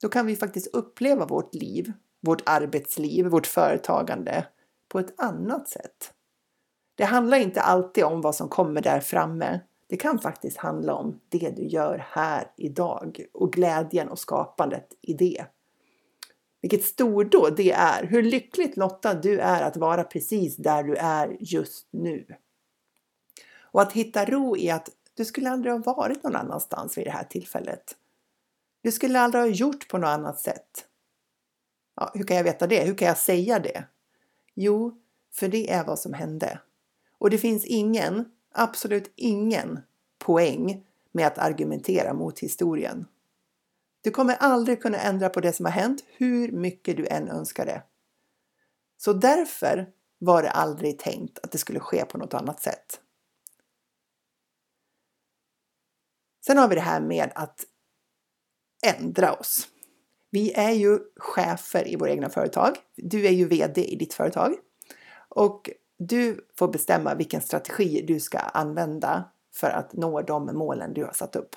Då 0.00 0.08
kan 0.08 0.26
vi 0.26 0.36
faktiskt 0.36 0.66
uppleva 0.66 1.26
vårt 1.26 1.54
liv, 1.54 1.92
vårt 2.20 2.42
arbetsliv, 2.46 3.26
vårt 3.26 3.46
företagande 3.46 4.46
på 4.94 5.00
ett 5.00 5.20
annat 5.20 5.68
sätt. 5.68 6.12
Det 6.94 7.04
handlar 7.04 7.38
inte 7.38 7.60
alltid 7.60 8.04
om 8.04 8.20
vad 8.20 8.34
som 8.34 8.48
kommer 8.48 8.80
där 8.80 9.00
framme. 9.00 9.60
Det 9.86 9.96
kan 9.96 10.18
faktiskt 10.18 10.56
handla 10.56 10.94
om 10.94 11.20
det 11.28 11.50
du 11.56 11.66
gör 11.66 12.06
här 12.10 12.50
idag 12.56 13.24
och 13.32 13.52
glädjen 13.52 14.08
och 14.08 14.18
skapandet 14.18 14.88
i 15.00 15.14
det. 15.14 15.44
Vilket 16.60 16.84
stordåd 16.84 17.56
det 17.56 17.72
är! 17.72 18.06
Hur 18.06 18.22
lyckligt 18.22 18.76
lottad 18.76 19.14
du 19.14 19.38
är 19.38 19.62
att 19.62 19.76
vara 19.76 20.04
precis 20.04 20.56
där 20.56 20.82
du 20.82 20.94
är 20.94 21.36
just 21.40 21.88
nu. 21.90 22.26
Och 23.60 23.82
att 23.82 23.92
hitta 23.92 24.24
ro 24.24 24.56
i 24.56 24.70
att 24.70 24.88
du 25.14 25.24
skulle 25.24 25.50
aldrig 25.50 25.74
ha 25.74 25.94
varit 25.94 26.22
någon 26.22 26.36
annanstans 26.36 26.98
vid 26.98 27.06
det 27.06 27.10
här 27.10 27.24
tillfället. 27.24 27.96
Du 28.82 28.92
skulle 28.92 29.20
aldrig 29.20 29.42
ha 29.42 29.48
gjort 29.48 29.88
på 29.88 29.98
något 29.98 30.08
annat 30.08 30.40
sätt. 30.40 30.86
Ja, 31.96 32.10
hur 32.14 32.24
kan 32.24 32.36
jag 32.36 32.44
veta 32.44 32.66
det? 32.66 32.84
Hur 32.84 32.94
kan 32.94 33.08
jag 33.08 33.18
säga 33.18 33.58
det? 33.58 33.84
Jo, 34.54 35.00
för 35.32 35.48
det 35.48 35.70
är 35.70 35.84
vad 35.84 35.98
som 35.98 36.12
hände. 36.12 36.60
Och 37.18 37.30
det 37.30 37.38
finns 37.38 37.64
ingen, 37.64 38.32
absolut 38.52 39.12
ingen 39.16 39.80
poäng 40.18 40.86
med 41.12 41.26
att 41.26 41.38
argumentera 41.38 42.14
mot 42.14 42.38
historien. 42.38 43.06
Du 44.00 44.10
kommer 44.10 44.34
aldrig 44.34 44.82
kunna 44.82 44.98
ändra 44.98 45.28
på 45.28 45.40
det 45.40 45.52
som 45.52 45.66
har 45.66 45.72
hänt 45.72 46.04
hur 46.16 46.52
mycket 46.52 46.96
du 46.96 47.06
än 47.06 47.28
önskar 47.28 47.66
det. 47.66 47.82
Så 48.96 49.12
därför 49.12 49.92
var 50.18 50.42
det 50.42 50.50
aldrig 50.50 50.98
tänkt 50.98 51.38
att 51.38 51.52
det 51.52 51.58
skulle 51.58 51.80
ske 51.80 52.04
på 52.04 52.18
något 52.18 52.34
annat 52.34 52.60
sätt. 52.60 53.00
Sen 56.46 56.58
har 56.58 56.68
vi 56.68 56.74
det 56.74 56.80
här 56.80 57.00
med 57.00 57.32
att 57.34 57.64
ändra 58.86 59.32
oss. 59.32 59.68
Vi 60.34 60.52
är 60.52 60.70
ju 60.70 60.98
chefer 61.16 61.88
i 61.88 61.96
våra 61.96 62.10
egna 62.10 62.28
företag. 62.28 62.76
Du 62.96 63.26
är 63.26 63.30
ju 63.30 63.48
VD 63.48 63.84
i 63.84 63.96
ditt 63.96 64.14
företag. 64.14 64.54
Och 65.28 65.70
du 65.98 66.46
får 66.58 66.68
bestämma 66.68 67.14
vilken 67.14 67.40
strategi 67.40 68.04
du 68.08 68.20
ska 68.20 68.38
använda 68.38 69.24
för 69.54 69.70
att 69.70 69.92
nå 69.92 70.22
de 70.22 70.46
målen 70.46 70.94
du 70.94 71.04
har 71.04 71.12
satt 71.12 71.36
upp. 71.36 71.56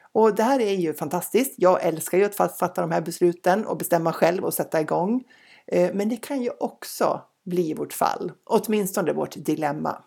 Och 0.00 0.34
det 0.34 0.42
här 0.42 0.60
är 0.60 0.72
ju 0.72 0.94
fantastiskt. 0.94 1.54
Jag 1.56 1.84
älskar 1.84 2.18
ju 2.18 2.24
att 2.24 2.36
fatta 2.36 2.80
de 2.80 2.90
här 2.90 3.00
besluten 3.00 3.66
och 3.66 3.76
bestämma 3.76 4.12
själv 4.12 4.44
och 4.44 4.54
sätta 4.54 4.80
igång. 4.80 5.24
Eh, 5.66 5.94
men 5.94 6.08
det 6.08 6.16
kan 6.16 6.42
ju 6.42 6.50
också 6.60 7.22
bli 7.44 7.74
vårt 7.74 7.92
fall, 7.92 8.32
åtminstone 8.44 9.12
vårt 9.12 9.36
dilemma. 9.36 10.04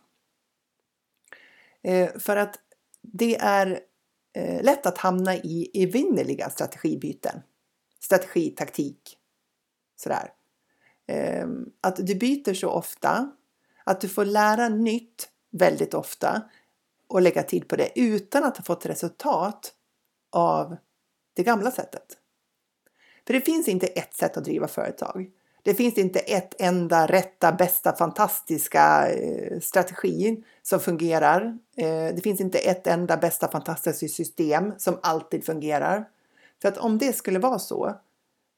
Eh, 1.84 2.10
för 2.20 2.38
att 2.38 2.56
det 3.01 3.38
är 3.39 3.80
eh, 4.34 4.63
lätt 4.63 4.86
att 4.86 4.98
hamna 4.98 5.36
i 5.36 5.72
evinnerliga 5.74 6.50
strategibyten. 6.50 7.42
Strategi, 8.00 8.50
taktik, 8.50 9.18
sådär. 9.96 10.34
Ehm, 11.08 11.65
att 11.82 11.96
du 11.96 12.15
byter 12.15 12.53
så 12.53 12.70
ofta, 12.70 13.32
att 13.84 14.01
du 14.01 14.10
får 14.10 14.25
lära 14.25 14.70
nytt 14.70 15.29
väldigt 15.51 15.94
ofta 15.94 16.41
och 17.08 17.22
lägga 17.22 17.44
tid 17.44 17.68
på 17.68 17.75
det 17.75 18.00
utan 18.00 18.44
att 18.44 18.58
ha 18.58 18.63
fått 18.63 18.86
resultat 18.86 19.74
av 20.32 20.77
det 21.34 21.44
gamla 21.44 21.72
sättet. 21.72 22.18
För 23.27 23.34
det 23.34 23.41
finns 23.41 23.68
inte 23.68 23.88
ett 23.88 24.13
sätt 24.13 24.38
att 24.38 24.44
driva 24.44 24.68
företag. 24.68 25.32
Det 25.63 25.74
finns 25.74 25.98
inte 25.98 26.20
ett 26.20 26.62
enda 26.62 27.08
rätta, 27.08 27.51
bästa, 27.51 27.96
fantastiska 27.96 29.12
eh, 29.12 29.60
strategi 29.60 30.44
som 30.62 30.79
fungerar. 30.79 31.58
Eh, 31.77 32.15
det 32.15 32.24
finns 32.24 32.41
inte 32.41 32.60
ett 32.60 32.88
enda 32.88 33.18
bästa, 33.18 33.51
fantastiska 33.51 34.08
system 34.08 34.74
som 34.77 35.00
alltid 35.03 35.46
fungerar. 35.46 36.06
För 36.62 36.70
att 36.70 36.78
om 36.78 36.98
det 36.98 37.13
skulle 37.13 37.39
vara 37.39 37.60
så, 37.60 37.88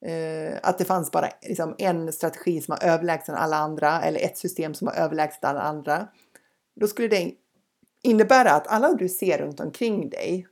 eh, 0.05 0.59
att 0.63 0.77
det 0.77 0.85
fanns 0.85 1.11
bara 1.11 1.29
liksom, 1.41 1.75
en 1.77 2.13
strategi 2.13 2.61
som 2.61 2.75
var 2.79 2.89
överlägsen 2.89 3.35
alla 3.35 3.57
andra 3.57 4.01
eller 4.01 4.19
ett 4.19 4.37
system 4.37 4.73
som 4.73 4.85
var 4.85 4.93
överlägset 4.93 5.43
alla 5.43 5.61
andra. 5.61 6.07
Då 6.75 6.87
skulle 6.87 7.07
det 7.07 7.31
innebära 8.03 8.51
att 8.51 8.67
alla 8.67 8.93
du 8.93 9.09
ser 9.09 9.37
runt 9.37 9.59
omkring 9.59 10.09
dig 10.09 10.47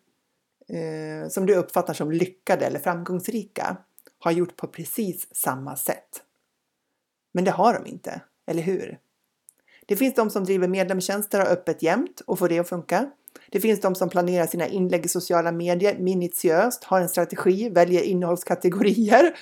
eh, 0.68 1.30
som 1.30 1.46
du 1.46 1.56
uppfattar 1.56 1.94
som 1.94 2.12
lyckade 2.12 2.66
eller 2.66 2.80
framgångsrika 2.80 3.78
har 4.20 4.32
gjort 4.32 4.56
på 4.56 4.68
precis 4.68 5.36
samma 5.36 5.76
sätt. 5.76 6.24
Men 7.32 7.44
det 7.44 7.52
har 7.52 7.74
de 7.74 7.86
inte, 7.86 8.22
eller 8.48 8.64
hur? 8.64 9.00
Det 9.86 9.96
finns 9.96 10.16
de 10.16 10.30
som 10.30 10.44
driver 10.44 10.68
medlemstjänster 10.68 11.42
och 11.42 11.48
öppet 11.48 11.84
jämt 11.84 12.22
och 12.22 12.40
får 12.40 12.50
det 12.50 12.60
att 12.60 12.70
funka. 12.70 13.12
Det 13.50 13.60
finns 13.60 13.82
de 13.82 13.96
som 13.96 14.10
planerar 14.10 14.48
sina 14.48 14.68
inlägg 14.68 15.06
i 15.06 15.10
sociala 15.10 15.52
medier 15.52 16.00
minutiöst, 16.00 16.84
har 16.84 17.02
en 17.02 17.10
strategi, 17.10 17.70
väljer 17.70 18.02
innehållskategorier 18.02 19.36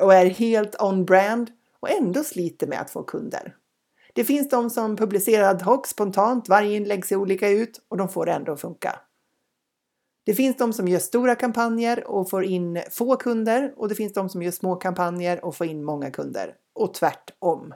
och 0.00 0.14
är 0.14 0.26
helt 0.26 0.82
on-brand 0.82 1.50
och 1.80 1.90
ändå 1.90 2.24
sliter 2.24 2.66
med 2.66 2.80
att 2.80 2.90
få 2.90 3.02
kunder. 3.02 3.54
Det 4.12 4.24
finns 4.24 4.48
de 4.48 4.70
som 4.70 4.96
publicerar 4.96 5.50
ad 5.50 5.64
hoc 5.64 5.86
spontant, 5.86 6.48
varje 6.48 6.76
inlägg 6.76 7.06
ser 7.06 7.16
olika 7.16 7.48
ut 7.48 7.80
och 7.88 7.96
de 7.96 8.08
får 8.08 8.26
det 8.26 8.32
ändå 8.32 8.52
att 8.52 8.60
funka. 8.60 9.00
Det 10.26 10.34
finns 10.34 10.56
de 10.56 10.72
som 10.72 10.88
gör 10.88 10.98
stora 10.98 11.34
kampanjer 11.34 12.06
och 12.06 12.30
får 12.30 12.44
in 12.44 12.82
få 12.90 13.16
kunder 13.16 13.74
och 13.76 13.88
det 13.88 13.94
finns 13.94 14.12
de 14.12 14.28
som 14.28 14.42
gör 14.42 14.50
små 14.50 14.76
kampanjer 14.76 15.44
och 15.44 15.56
får 15.56 15.66
in 15.66 15.84
många 15.84 16.10
kunder 16.10 16.54
och 16.74 16.94
tvärtom. 16.94 17.74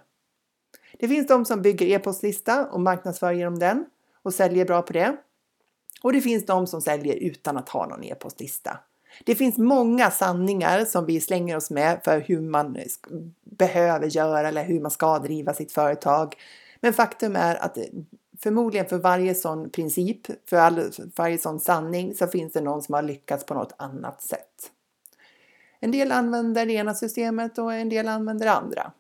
Det 0.98 1.08
finns 1.08 1.26
de 1.26 1.44
som 1.44 1.62
bygger 1.62 1.86
e-postlista 1.86 2.66
och 2.66 2.80
marknadsför 2.80 3.32
genom 3.32 3.58
den 3.58 3.84
och 4.22 4.34
säljer 4.34 4.64
bra 4.64 4.82
på 4.82 4.92
det. 4.92 5.16
Och 6.02 6.12
det 6.12 6.20
finns 6.20 6.46
de 6.46 6.66
som 6.66 6.80
säljer 6.80 7.16
utan 7.16 7.56
att 7.56 7.68
ha 7.68 7.86
någon 7.86 8.04
e-postlista. 8.04 8.78
Det 9.24 9.34
finns 9.34 9.58
många 9.58 10.10
sanningar 10.10 10.84
som 10.84 11.06
vi 11.06 11.20
slänger 11.20 11.56
oss 11.56 11.70
med 11.70 12.00
för 12.04 12.20
hur 12.20 12.40
man 12.40 12.78
behöver 13.44 14.06
göra 14.06 14.48
eller 14.48 14.64
hur 14.64 14.80
man 14.80 14.90
ska 14.90 15.18
driva 15.18 15.54
sitt 15.54 15.72
företag. 15.72 16.34
Men 16.80 16.92
faktum 16.92 17.36
är 17.36 17.56
att 17.56 17.76
eh, 17.76 17.84
förmodligen 18.42 18.86
för 18.86 18.98
varje 18.98 19.34
sån 19.34 19.70
princip, 19.70 20.26
för, 20.48 20.56
all, 20.56 20.92
för 20.92 21.10
varje 21.16 21.38
sån 21.38 21.60
sanning 21.60 22.14
så 22.14 22.26
finns 22.26 22.52
det 22.52 22.60
någon 22.60 22.82
som 22.82 22.94
har 22.94 23.02
lyckats 23.02 23.46
på 23.46 23.54
något 23.54 23.74
annat 23.76 24.22
sätt. 24.22 24.70
En 25.80 25.90
del 25.90 26.12
använder 26.12 26.66
det 26.66 26.72
ena 26.72 26.94
systemet 26.94 27.58
och 27.58 27.74
en 27.74 27.88
del 27.88 28.08
använder 28.08 28.46
det 28.46 28.52
andra. 28.52 28.92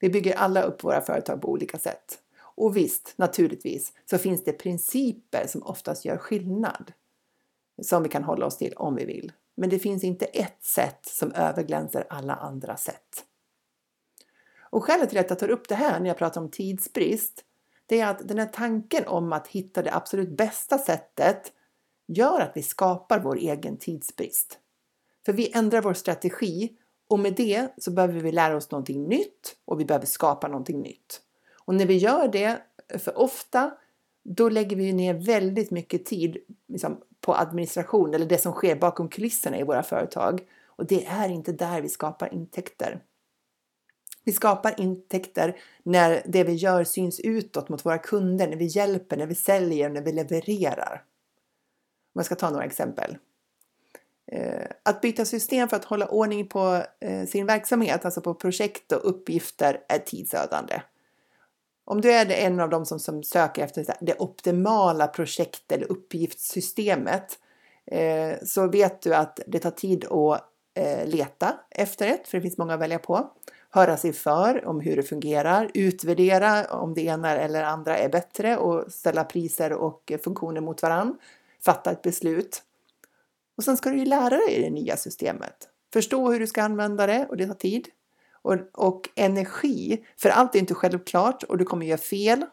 Vi 0.00 0.10
bygger 0.10 0.36
alla 0.36 0.62
upp 0.62 0.84
våra 0.84 1.00
företag 1.00 1.42
på 1.42 1.48
olika 1.48 1.78
sätt. 1.78 2.18
Och 2.62 2.76
visst, 2.76 3.14
naturligtvis, 3.16 3.92
så 4.10 4.18
finns 4.18 4.44
det 4.44 4.52
principer 4.52 5.46
som 5.46 5.62
oftast 5.62 6.04
gör 6.04 6.16
skillnad. 6.16 6.92
Som 7.82 8.02
vi 8.02 8.08
kan 8.08 8.24
hålla 8.24 8.46
oss 8.46 8.58
till 8.58 8.72
om 8.76 8.94
vi 8.94 9.04
vill. 9.04 9.32
Men 9.54 9.70
det 9.70 9.78
finns 9.78 10.04
inte 10.04 10.24
ett 10.24 10.62
sätt 10.62 11.06
som 11.06 11.32
överglänser 11.32 12.06
alla 12.10 12.34
andra 12.34 12.76
sätt. 12.76 13.24
Och 14.60 14.84
skälet 14.84 15.08
till 15.08 15.18
att 15.18 15.30
jag 15.30 15.38
tar 15.38 15.50
upp 15.50 15.68
det 15.68 15.74
här 15.74 16.00
när 16.00 16.08
jag 16.08 16.18
pratar 16.18 16.40
om 16.40 16.50
tidsbrist, 16.50 17.44
det 17.86 18.00
är 18.00 18.06
att 18.06 18.28
den 18.28 18.38
här 18.38 18.46
tanken 18.46 19.06
om 19.06 19.32
att 19.32 19.48
hitta 19.48 19.82
det 19.82 19.94
absolut 19.94 20.36
bästa 20.36 20.78
sättet 20.78 21.52
gör 22.06 22.40
att 22.40 22.52
vi 22.54 22.62
skapar 22.62 23.18
vår 23.18 23.36
egen 23.36 23.76
tidsbrist. 23.76 24.58
För 25.26 25.32
vi 25.32 25.52
ändrar 25.54 25.82
vår 25.82 25.94
strategi 25.94 26.76
och 27.08 27.18
med 27.18 27.34
det 27.34 27.74
så 27.78 27.90
behöver 27.90 28.20
vi 28.20 28.32
lära 28.32 28.56
oss 28.56 28.70
någonting 28.70 29.04
nytt 29.04 29.56
och 29.64 29.80
vi 29.80 29.84
behöver 29.84 30.06
skapa 30.06 30.48
någonting 30.48 30.80
nytt. 30.80 31.22
Och 31.64 31.74
när 31.74 31.86
vi 31.86 31.96
gör 31.96 32.28
det 32.28 32.62
för 32.98 33.18
ofta, 33.18 33.70
då 34.24 34.48
lägger 34.48 34.76
vi 34.76 34.92
ner 34.92 35.14
väldigt 35.14 35.70
mycket 35.70 36.04
tid 36.04 36.36
liksom, 36.68 37.00
på 37.20 37.34
administration 37.34 38.14
eller 38.14 38.26
det 38.26 38.38
som 38.38 38.52
sker 38.52 38.76
bakom 38.76 39.08
kulisserna 39.08 39.58
i 39.58 39.62
våra 39.62 39.82
företag. 39.82 40.40
Och 40.66 40.86
det 40.86 41.06
är 41.06 41.28
inte 41.28 41.52
där 41.52 41.80
vi 41.80 41.88
skapar 41.88 42.34
intäkter. 42.34 43.02
Vi 44.24 44.32
skapar 44.32 44.80
intäkter 44.80 45.56
när 45.82 46.22
det 46.26 46.44
vi 46.44 46.52
gör 46.52 46.84
syns 46.84 47.20
utåt 47.20 47.68
mot 47.68 47.86
våra 47.86 47.98
kunder, 47.98 48.48
när 48.48 48.56
vi 48.56 48.64
hjälper, 48.64 49.16
när 49.16 49.26
vi 49.26 49.34
säljer, 49.34 49.90
när 49.90 50.02
vi 50.02 50.12
levererar. 50.12 51.04
Om 52.14 52.18
jag 52.18 52.26
ska 52.26 52.34
ta 52.34 52.50
några 52.50 52.64
exempel. 52.64 53.16
Eh, 54.32 54.66
att 54.82 55.00
byta 55.00 55.24
system 55.24 55.68
för 55.68 55.76
att 55.76 55.84
hålla 55.84 56.06
ordning 56.08 56.48
på 56.48 56.84
eh, 57.00 57.26
sin 57.26 57.46
verksamhet, 57.46 58.04
alltså 58.04 58.20
på 58.20 58.34
projekt 58.34 58.92
och 58.92 59.08
uppgifter, 59.08 59.80
är 59.88 59.98
tidsödande. 59.98 60.80
Om 61.92 62.00
du 62.00 62.12
är 62.12 62.30
en 62.30 62.60
av 62.60 62.70
dem 62.70 62.86
som, 62.86 62.98
som 62.98 63.22
söker 63.22 63.64
efter 63.64 63.86
det 64.00 64.14
optimala 64.18 65.06
projekt 65.06 65.72
eller 65.72 65.92
uppgiftssystemet 65.92 67.38
eh, 67.86 68.32
så 68.44 68.66
vet 68.68 69.02
du 69.02 69.14
att 69.14 69.40
det 69.46 69.58
tar 69.58 69.70
tid 69.70 70.04
att 70.04 70.42
eh, 70.74 71.06
leta 71.06 71.54
efter 71.70 72.06
ett, 72.06 72.28
för 72.28 72.38
det 72.38 72.42
finns 72.42 72.58
många 72.58 72.74
att 72.74 72.80
välja 72.80 72.98
på. 72.98 73.30
Höra 73.70 73.96
sig 73.96 74.12
för 74.12 74.66
om 74.66 74.80
hur 74.80 74.96
det 74.96 75.02
fungerar, 75.02 75.70
utvärdera 75.74 76.64
om 76.64 76.94
det 76.94 77.02
ena 77.02 77.30
eller 77.30 77.62
andra 77.62 77.98
är 77.98 78.08
bättre 78.08 78.56
och 78.56 78.92
ställa 78.92 79.24
priser 79.24 79.72
och 79.72 80.12
funktioner 80.24 80.60
mot 80.60 80.82
varann. 80.82 81.18
Fatta 81.64 81.90
ett 81.90 82.02
beslut 82.02 82.62
och 83.56 83.64
sen 83.64 83.76
ska 83.76 83.90
du 83.90 83.98
ju 83.98 84.04
lära 84.04 84.36
dig 84.36 84.62
det 84.62 84.70
nya 84.70 84.96
systemet. 84.96 85.68
Förstå 85.92 86.32
hur 86.32 86.40
du 86.40 86.46
ska 86.46 86.62
använda 86.62 87.06
det 87.06 87.26
och 87.30 87.36
det 87.36 87.46
tar 87.46 87.54
tid. 87.54 87.88
Och, 88.42 88.56
och 88.72 89.08
energi, 89.14 90.04
för 90.16 90.28
allt 90.28 90.54
är 90.54 90.58
inte 90.58 90.74
självklart 90.74 91.42
och 91.42 91.58
du 91.58 91.64
kommer 91.64 91.86
göra 91.86 91.98
fel, 91.98 92.44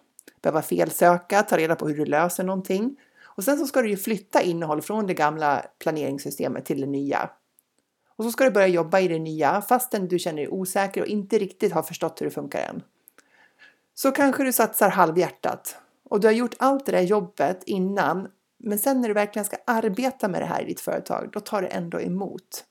behöva 0.41 0.61
felsöka, 0.61 1.43
ta 1.43 1.57
reda 1.57 1.75
på 1.75 1.87
hur 1.87 1.97
du 1.97 2.05
löser 2.05 2.43
någonting. 2.43 2.95
Och 3.23 3.43
sen 3.43 3.57
så 3.57 3.67
ska 3.67 3.81
du 3.81 3.89
ju 3.89 3.97
flytta 3.97 4.41
innehåll 4.41 4.81
från 4.81 5.07
det 5.07 5.13
gamla 5.13 5.65
planeringssystemet 5.79 6.65
till 6.65 6.81
det 6.81 6.87
nya. 6.87 7.29
Och 8.15 8.25
så 8.25 8.31
ska 8.31 8.43
du 8.43 8.51
börja 8.51 8.67
jobba 8.67 8.99
i 8.99 9.07
det 9.07 9.19
nya 9.19 9.61
fastän 9.61 10.07
du 10.07 10.19
känner 10.19 10.37
dig 10.37 10.47
osäker 10.47 11.01
och 11.01 11.07
inte 11.07 11.37
riktigt 11.37 11.73
har 11.73 11.83
förstått 11.83 12.21
hur 12.21 12.25
det 12.25 12.31
funkar 12.31 12.59
än. 12.59 12.83
Så 13.93 14.11
kanske 14.11 14.43
du 14.43 14.53
satsar 14.53 14.89
halvhjärtat 14.89 15.77
och 16.03 16.19
du 16.19 16.27
har 16.27 16.33
gjort 16.33 16.55
allt 16.57 16.85
det 16.85 16.91
där 16.91 17.01
jobbet 17.01 17.63
innan 17.65 18.27
men 18.63 18.79
sen 18.79 19.01
när 19.01 19.07
du 19.07 19.13
verkligen 19.13 19.45
ska 19.45 19.57
arbeta 19.65 20.27
med 20.27 20.41
det 20.41 20.45
här 20.45 20.61
i 20.61 20.65
ditt 20.65 20.79
företag, 20.79 21.29
då 21.31 21.39
tar 21.39 21.61
det 21.61 21.67
ändå 21.67 22.01
emot. 22.01 22.65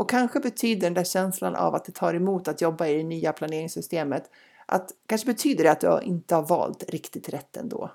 Och 0.00 0.10
kanske 0.10 0.40
betyder 0.40 0.80
den 0.80 0.94
där 0.94 1.04
känslan 1.04 1.56
av 1.56 1.74
att 1.74 1.84
det 1.84 1.92
tar 1.92 2.14
emot 2.14 2.48
att 2.48 2.60
jobba 2.60 2.86
i 2.86 2.96
det 2.96 3.02
nya 3.02 3.32
planeringssystemet 3.32 4.30
att 4.66 4.90
kanske 5.06 5.26
betyder 5.26 5.64
det 5.64 5.70
att 5.70 5.80
du 5.80 6.00
inte 6.02 6.34
har 6.34 6.42
valt 6.42 6.90
riktigt 6.90 7.28
rätt 7.28 7.56
ändå. 7.56 7.90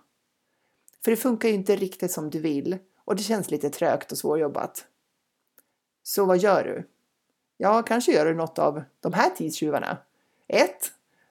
För 1.04 1.12
det 1.12 1.18
funkar 1.18 1.50
ju 1.50 1.56
inte 1.56 1.76
riktigt 1.76 2.12
som 2.12 2.30
du 2.30 2.40
vill 2.40 2.78
och 3.06 3.16
det 3.16 3.24
känns 3.24 3.52
lite 3.52 3.70
trögt 3.70 4.12
och 4.12 4.18
svårjobbat. 4.18 4.86
Så 6.04 6.26
vad 6.26 6.38
gör 6.38 6.64
du? 6.64 6.88
Ja, 7.58 7.84
kanske 7.84 8.12
gör 8.12 8.26
du 8.26 8.34
något 8.34 8.60
av 8.60 8.84
de 9.00 9.14
här 9.14 9.30
tidstjuvarna. 9.30 9.98
1. 10.48 10.72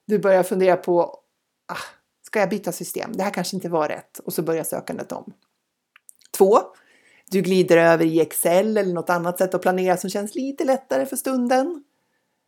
Du 0.04 0.18
börjar 0.18 0.42
fundera 0.42 0.76
på 0.76 1.20
ah, 1.66 1.84
ska 2.22 2.40
jag 2.40 2.50
byta 2.50 2.72
system? 2.72 3.12
Det 3.12 3.22
här 3.22 3.30
kanske 3.30 3.56
inte 3.56 3.68
var 3.68 3.88
rätt 3.88 4.18
och 4.18 4.32
så 4.32 4.42
börjar 4.42 4.64
sökandet 4.64 5.12
om. 5.12 5.32
2 6.38 6.58
du 7.34 7.42
glider 7.42 7.76
över 7.76 8.04
i 8.04 8.20
Excel 8.20 8.76
eller 8.76 8.94
något 8.94 9.10
annat 9.10 9.38
sätt 9.38 9.54
att 9.54 9.62
planera 9.62 9.96
som 9.96 10.10
känns 10.10 10.34
lite 10.34 10.64
lättare 10.64 11.06
för 11.06 11.16
stunden. 11.16 11.84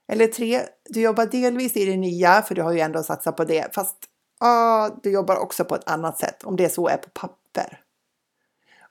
Eller 0.08 0.26
tre, 0.26 0.60
du 0.88 1.00
jobbar 1.00 1.26
delvis 1.26 1.76
i 1.76 1.84
det 1.84 1.96
nya, 1.96 2.42
för 2.42 2.54
du 2.54 2.62
har 2.62 2.72
ju 2.72 2.80
ändå 2.80 3.02
satsat 3.02 3.36
på 3.36 3.44
det, 3.44 3.74
fast 3.74 3.96
ah, 4.40 4.90
du 5.02 5.10
jobbar 5.10 5.36
också 5.36 5.64
på 5.64 5.74
ett 5.74 5.90
annat 5.90 6.18
sätt, 6.18 6.44
om 6.44 6.56
det 6.56 6.68
så 6.68 6.88
är 6.88 6.96
på 6.96 7.10
papper. 7.10 7.80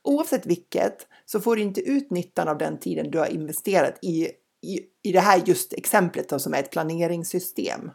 Oavsett 0.02 0.46
vilket 0.46 1.08
så 1.26 1.40
får 1.40 1.56
du 1.56 1.62
inte 1.62 1.82
ut 1.82 2.12
nyttan 2.12 2.48
av 2.48 2.58
den 2.58 2.80
tiden 2.80 3.12
du 3.12 3.18
har 3.18 3.28
investerat 3.28 4.00
i, 4.02 4.26
i, 4.62 4.80
i 5.04 5.12
det 5.12 5.20
här 5.20 5.42
just 5.46 5.74
exemplet 5.74 6.30
då, 6.30 6.40
som 6.40 6.54
är 6.54 6.60
ett 6.60 6.72
planeringssystem. 6.72 7.92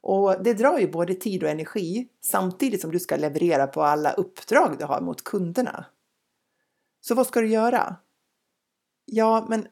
Och 0.00 0.42
det 0.42 0.54
drar 0.54 0.78
ju 0.78 0.90
både 0.90 1.14
tid 1.14 1.42
och 1.42 1.50
energi 1.50 2.08
samtidigt 2.24 2.80
som 2.80 2.90
du 2.90 2.98
ska 2.98 3.16
leverera 3.16 3.66
på 3.66 3.82
alla 3.82 4.12
uppdrag 4.12 4.76
du 4.78 4.84
har 4.84 5.00
mot 5.00 5.24
kunderna. 5.24 5.84
Så 7.08 7.14
vad 7.14 7.26
ska 7.26 7.40
du 7.40 7.48
göra? 7.48 7.96
Ja, 9.04 9.46
men 9.48 9.66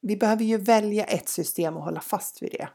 vi 0.00 0.16
behöver 0.16 0.44
ju 0.44 0.56
välja 0.56 1.04
ett 1.04 1.28
system 1.28 1.76
och 1.76 1.82
hålla 1.82 2.00
fast 2.00 2.42
vid 2.42 2.52
det. 2.52 2.68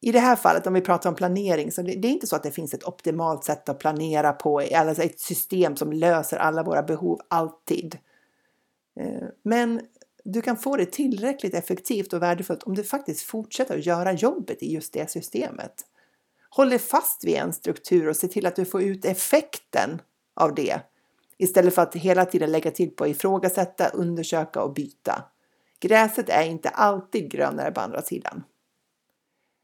I 0.00 0.12
det 0.12 0.20
här 0.20 0.36
fallet, 0.36 0.66
om 0.66 0.74
vi 0.74 0.80
pratar 0.80 1.10
om 1.10 1.16
planering, 1.16 1.72
så 1.72 1.82
det, 1.82 1.94
det 1.94 2.08
är 2.08 2.12
inte 2.12 2.26
så 2.26 2.36
att 2.36 2.42
det 2.42 2.50
finns 2.50 2.74
ett 2.74 2.84
optimalt 2.84 3.44
sätt 3.44 3.68
att 3.68 3.78
planera 3.78 4.32
på, 4.32 4.60
alltså 4.74 5.02
ett 5.02 5.20
system 5.20 5.76
som 5.76 5.92
löser 5.92 6.36
alla 6.36 6.62
våra 6.62 6.82
behov 6.82 7.20
alltid. 7.28 7.98
Eh, 9.00 9.28
men 9.42 9.80
du 10.24 10.42
kan 10.42 10.56
få 10.56 10.76
det 10.76 10.92
tillräckligt 10.92 11.54
effektivt 11.54 12.12
och 12.12 12.22
värdefullt 12.22 12.62
om 12.62 12.74
du 12.74 12.84
faktiskt 12.84 13.22
fortsätter 13.22 13.78
att 13.78 13.86
göra 13.86 14.12
jobbet 14.12 14.62
i 14.62 14.72
just 14.72 14.92
det 14.92 15.10
systemet. 15.10 15.86
Håll 16.50 16.70
dig 16.70 16.78
fast 16.78 17.24
vid 17.24 17.34
en 17.34 17.52
struktur 17.52 18.08
och 18.08 18.16
se 18.16 18.28
till 18.28 18.46
att 18.46 18.56
du 18.56 18.64
får 18.64 18.82
ut 18.82 19.04
effekten 19.04 20.02
av 20.34 20.54
det 20.54 20.80
istället 21.42 21.74
för 21.74 21.82
att 21.82 21.94
hela 21.94 22.24
tiden 22.24 22.52
lägga 22.52 22.70
till 22.70 22.90
på 22.90 23.06
ifrågasätta, 23.06 23.88
undersöka 23.88 24.62
och 24.62 24.72
byta. 24.72 25.24
Gräset 25.80 26.28
är 26.28 26.42
inte 26.42 26.68
alltid 26.68 27.30
grönare 27.30 27.70
på 27.70 27.80
andra 27.80 28.02
sidan. 28.02 28.42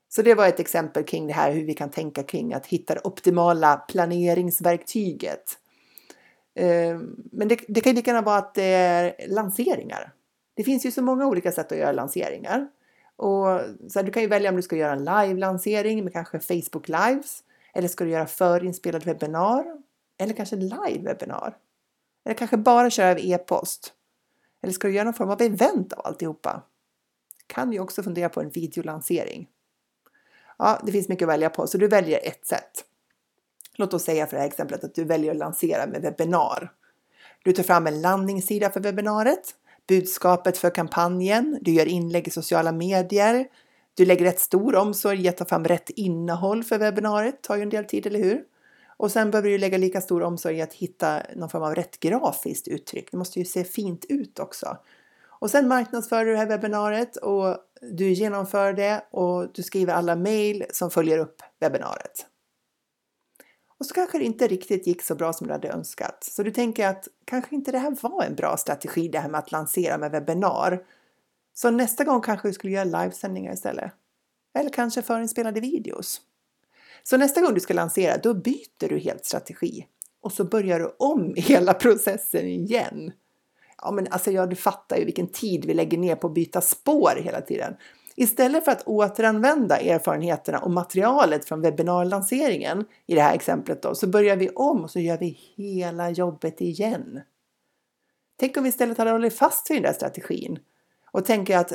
Så 0.09 0.23
det 0.23 0.35
var 0.35 0.47
ett 0.47 0.61
exempel 0.61 1.05
kring 1.05 1.27
det 1.27 1.33
här 1.33 1.53
hur 1.53 1.65
vi 1.65 1.75
kan 1.75 1.91
tänka 1.91 2.23
kring 2.23 2.55
att 2.55 2.67
hitta 2.67 2.95
det 2.95 3.01
optimala 3.05 3.77
planeringsverktyget. 3.77 5.59
Ehm, 6.55 7.17
men 7.33 7.49
det, 7.49 7.61
det 7.69 7.81
kan 7.81 7.95
lika 7.95 8.11
gärna 8.11 8.23
vara 8.23 8.39
att 8.39 8.55
det 8.55 8.63
är 8.63 9.29
lanseringar. 9.29 10.13
Det 10.55 10.65
finns 10.65 10.87
ju 10.87 10.91
så 10.91 11.03
många 11.03 11.27
olika 11.27 11.53
sätt 11.53 11.73
att 11.73 11.79
göra 11.79 11.93
lanseringar. 11.93 12.69
Och 13.17 13.61
så 13.89 14.03
du 14.03 14.13
kan 14.13 14.23
ju 14.23 14.29
välja 14.29 14.51
om 14.51 14.57
du 14.57 14.63
ska 14.63 14.77
göra 14.77 14.93
en 14.93 15.05
live-lansering 15.05 16.05
med 16.05 16.13
kanske 16.13 16.41
Facebook 16.41 16.89
Lives. 16.89 17.43
Eller 17.75 17.89
ska 17.89 18.05
du 18.05 18.11
göra 18.11 18.27
förinspelad 18.27 19.05
webbinar? 19.05 19.65
Eller 20.19 20.35
kanske 20.35 20.57
live-webbinar? 20.57 21.55
Eller 22.27 22.35
kanske 22.35 22.57
bara 22.57 22.91
köra 22.91 23.11
över 23.11 23.27
e-post? 23.27 23.93
Eller 24.63 24.73
ska 24.73 24.89
du 24.89 24.95
göra 24.95 25.05
någon 25.05 25.15
form 25.15 25.31
av 25.31 25.43
event 25.43 25.93
av 25.93 26.07
alltihopa? 26.07 26.63
Kan 27.47 27.73
ju 27.73 27.81
också 27.81 28.03
fundera 28.03 28.29
på 28.29 28.41
en 28.41 28.51
videolansering. 28.51 29.49
Ja, 30.59 30.81
det 30.87 30.93
finns 30.93 31.09
mycket 31.09 31.27
att 31.27 31.33
välja 31.33 31.51
på, 31.51 31.67
så 31.67 31.79
du 31.79 31.89
väljer 31.89 32.21
ett 32.23 32.47
sätt. 32.47 32.85
Låt 33.77 33.95
oss 33.95 34.03
säga 34.05 34.27
för 34.27 34.37
det 34.37 34.41
här 34.41 34.49
exemplet 34.49 34.85
att 34.85 34.95
du 34.95 35.05
väljer 35.05 35.31
att 35.31 35.37
lansera 35.37 35.87
med 35.87 36.03
webbinar. 36.03 36.73
Du 37.45 37.53
tar 37.53 37.63
fram 37.63 37.87
en 37.87 38.01
landningssida 38.01 38.71
för 38.71 38.81
webbinariet, 38.81 39.55
budskapet 39.89 40.59
för 40.59 40.71
kampanjen, 40.71 41.59
du 41.61 41.73
gör 41.73 41.87
inlägg 41.87 42.29
i 42.29 42.31
sociala 42.31 42.73
medier, 42.73 43.47
du 43.95 44.05
lägger 44.05 44.25
rätt 44.25 44.41
stor 44.41 44.77
omsorg 44.77 45.25
i 45.25 45.29
att 45.29 45.37
ta 45.37 45.45
fram 45.45 45.65
rätt 45.65 45.91
innehåll 45.91 46.65
för 46.65 46.79
webbinariet, 46.79 47.43
tar 47.43 47.57
ju 47.57 47.63
en 47.63 47.71
del 47.71 47.85
tid, 47.85 48.07
eller 48.07 48.23
hur? 48.23 48.43
Och 48.97 49.13
sen 49.13 49.31
behöver 49.31 49.49
du 49.49 49.59
lägga 49.59 49.79
lika 49.79 50.01
stor 50.01 50.23
omsorg 50.23 50.57
i 50.57 50.63
att 50.63 50.75
hitta 50.75 51.23
någon 51.37 51.51
form 51.51 51.63
av 51.63 51.75
rätt 51.75 52.01
grafiskt 52.01 52.69
uttryck. 52.69 53.11
Det 53.11 53.17
måste 53.17 53.39
ju 53.39 53.45
se 53.45 53.65
fint 53.65 54.05
ut 54.09 54.39
också. 54.39 54.79
Och 55.39 55.51
sen 55.51 55.69
marknadsför 55.69 56.25
du 56.25 56.33
det 56.33 56.39
här 56.39 56.47
webbinariet 56.47 57.17
och 57.17 57.57
du 57.81 58.13
genomför 58.13 58.73
det 58.73 59.07
och 59.11 59.53
du 59.53 59.63
skriver 59.63 59.95
alla 59.95 60.17
mejl 60.17 60.65
som 60.71 60.91
följer 60.91 61.19
upp 61.19 61.43
webbinariet. 61.61 62.27
Och 63.79 63.87
så 63.87 63.95
kanske 63.95 64.19
det 64.19 64.25
inte 64.25 64.47
riktigt 64.47 64.87
gick 64.87 65.03
så 65.03 65.15
bra 65.15 65.33
som 65.33 65.47
du 65.47 65.53
hade 65.53 65.69
önskat. 65.69 66.25
Så 66.25 66.43
du 66.43 66.51
tänker 66.51 66.89
att 66.89 67.09
kanske 67.25 67.55
inte 67.55 67.73
det 67.73 67.79
här 67.79 67.97
var 68.01 68.23
en 68.23 68.35
bra 68.35 68.57
strategi 68.57 69.09
det 69.09 69.19
här 69.19 69.29
med 69.29 69.39
att 69.39 69.53
lansera 69.53 69.99
med 69.99 70.11
webbinar. 70.11 70.85
Så 71.55 71.71
nästa 71.71 72.05
gång 72.05 72.21
kanske 72.21 72.49
du 72.49 72.53
skulle 72.53 72.73
göra 72.73 72.85
livesändningar 72.85 73.53
istället. 73.53 73.93
Eller 74.59 74.71
kanske 74.71 75.03
förinspelade 75.03 75.61
videos. 75.61 76.21
Så 77.09 77.17
nästa 77.17 77.41
gång 77.41 77.55
du 77.55 77.61
ska 77.61 77.75
lansera, 77.75 78.17
då 78.17 78.35
byter 78.35 78.89
du 78.89 78.99
helt 78.99 79.25
strategi. 79.25 79.87
Och 80.21 80.33
så 80.33 80.45
börjar 80.45 80.79
du 80.79 80.95
om 80.99 81.35
hela 81.37 81.75
processen 81.75 82.47
igen. 82.47 83.13
Ja, 83.83 83.91
men 83.91 84.07
alltså, 84.11 84.31
ja, 84.31 84.47
du 84.47 84.57
fattar 84.57 84.97
ju 84.97 85.05
vilken 85.05 85.27
tid 85.27 85.65
vi 85.65 85.75
lägger 85.75 85.99
ner 85.99 86.17
på 86.17 86.27
att 86.27 86.35
byta 86.35 86.61
spår 86.61 87.13
hela 87.25 87.41
tiden. 87.41 87.77
Istället 88.17 88.65
för 88.65 88.73
att 88.73 88.87
återanvända 88.87 89.79
erfarenheterna 89.79 90.59
och 90.59 90.71
materialet 90.71 91.45
från 91.45 91.61
webbinarlanseringen 91.61 92.85
i 93.07 93.15
det 93.15 93.21
här 93.21 93.35
exemplet 93.35 93.83
då, 93.83 93.95
så 93.95 94.07
börjar 94.07 94.37
vi 94.37 94.49
om 94.49 94.85
och 94.85 94.91
så 94.91 95.01
gör 95.01 95.19
vi 95.19 95.39
hela 95.57 96.11
jobbet 96.11 96.61
igen. 96.61 97.21
Tänk 98.37 98.57
om 98.57 98.63
vi 98.63 98.69
istället 98.69 98.99
hade 98.99 99.11
hållit 99.11 99.39
fast 99.39 99.71
vid 99.71 99.77
den 99.77 99.83
där 99.83 99.93
strategin 99.93 100.59
och 101.11 101.25
tänker 101.25 101.57
att 101.59 101.73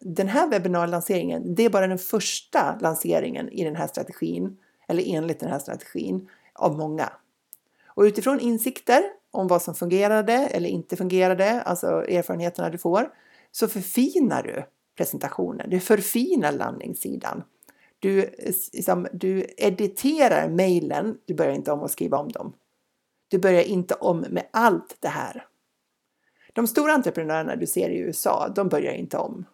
den 0.00 0.28
här 0.28 0.48
webbinarlanseringen, 0.48 1.54
det 1.54 1.64
är 1.64 1.70
bara 1.70 1.86
den 1.86 1.98
första 1.98 2.78
lanseringen 2.80 3.48
i 3.48 3.64
den 3.64 3.76
här 3.76 3.86
strategin 3.86 4.56
eller 4.88 5.02
enligt 5.06 5.40
den 5.40 5.50
här 5.50 5.58
strategin 5.58 6.28
av 6.52 6.78
många. 6.78 7.12
Och 7.86 8.02
utifrån 8.02 8.40
insikter 8.40 9.02
om 9.30 9.46
vad 9.46 9.62
som 9.62 9.74
fungerade 9.74 10.32
eller 10.32 10.68
inte 10.68 10.96
fungerade, 10.96 11.62
alltså 11.62 11.86
erfarenheterna 11.86 12.70
du 12.70 12.78
får, 12.78 13.10
så 13.50 13.68
förfinar 13.68 14.42
du 14.42 14.64
presentationen. 14.96 15.70
Du 15.70 15.80
förfinar 15.80 16.52
landningssidan. 16.52 17.42
Du, 17.98 18.30
liksom, 18.72 19.06
du 19.12 19.46
editerar 19.56 20.48
mejlen. 20.48 21.18
Du 21.24 21.34
börjar 21.34 21.52
inte 21.52 21.72
om 21.72 21.82
att 21.82 21.90
skriva 21.90 22.18
om 22.18 22.28
dem. 22.28 22.52
Du 23.28 23.38
börjar 23.38 23.62
inte 23.62 23.94
om 23.94 24.20
med 24.20 24.46
allt 24.50 24.96
det 25.00 25.08
här. 25.08 25.46
De 26.52 26.66
stora 26.66 26.92
entreprenörerna 26.92 27.56
du 27.56 27.66
ser 27.66 27.90
i 27.90 27.98
USA, 27.98 28.52
de 28.56 28.68
börjar 28.68 28.92
inte 28.92 29.18
om. 29.18 29.44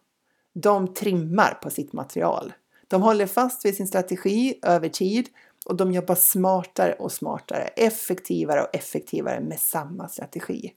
De 0.53 0.95
trimmar 0.95 1.59
på 1.63 1.71
sitt 1.71 1.93
material. 1.93 2.53
De 2.91 3.03
håller 3.03 3.27
fast 3.27 3.65
vid 3.65 3.77
sin 3.77 3.87
strategi 3.87 4.59
över 4.63 4.89
tid 4.89 5.29
och 5.67 5.77
de 5.77 5.93
jobbar 5.93 6.15
smartare 6.15 6.93
och 6.93 7.13
smartare, 7.13 7.63
effektivare 7.63 8.63
och 8.63 8.75
effektivare 8.75 9.41
med 9.41 9.61
samma 9.61 10.09
strategi. 10.09 10.73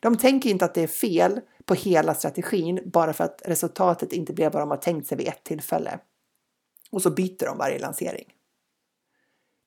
De 0.00 0.16
tänker 0.16 0.50
inte 0.50 0.64
att 0.64 0.74
det 0.74 0.82
är 0.82 0.86
fel 0.86 1.40
på 1.64 1.74
hela 1.74 2.14
strategin 2.14 2.80
bara 2.84 3.12
för 3.12 3.24
att 3.24 3.42
resultatet 3.44 4.12
inte 4.12 4.32
blev 4.32 4.52
vad 4.52 4.62
de 4.62 4.70
har 4.70 4.76
tänkt 4.76 5.06
sig 5.06 5.18
vid 5.18 5.28
ett 5.28 5.44
tillfälle. 5.44 5.98
Och 6.90 7.02
så 7.02 7.10
byter 7.10 7.46
de 7.46 7.58
varje 7.58 7.78
lansering. 7.78 8.26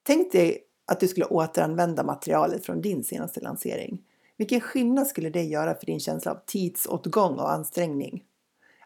Tänk 0.02 0.32
dig 0.32 0.58
att 0.86 1.00
du 1.00 1.08
skulle 1.08 1.26
återanvända 1.26 2.04
materialet 2.04 2.66
från 2.66 2.80
din 2.80 3.04
senaste 3.04 3.40
lansering. 3.40 4.02
Vilken 4.36 4.60
skillnad 4.60 5.06
skulle 5.06 5.30
det 5.30 5.42
göra 5.42 5.74
för 5.74 5.86
din 5.86 6.00
känsla 6.00 6.32
av 6.32 6.40
tidsåtgång 6.46 7.38
och 7.38 7.52
ansträngning? 7.52 8.24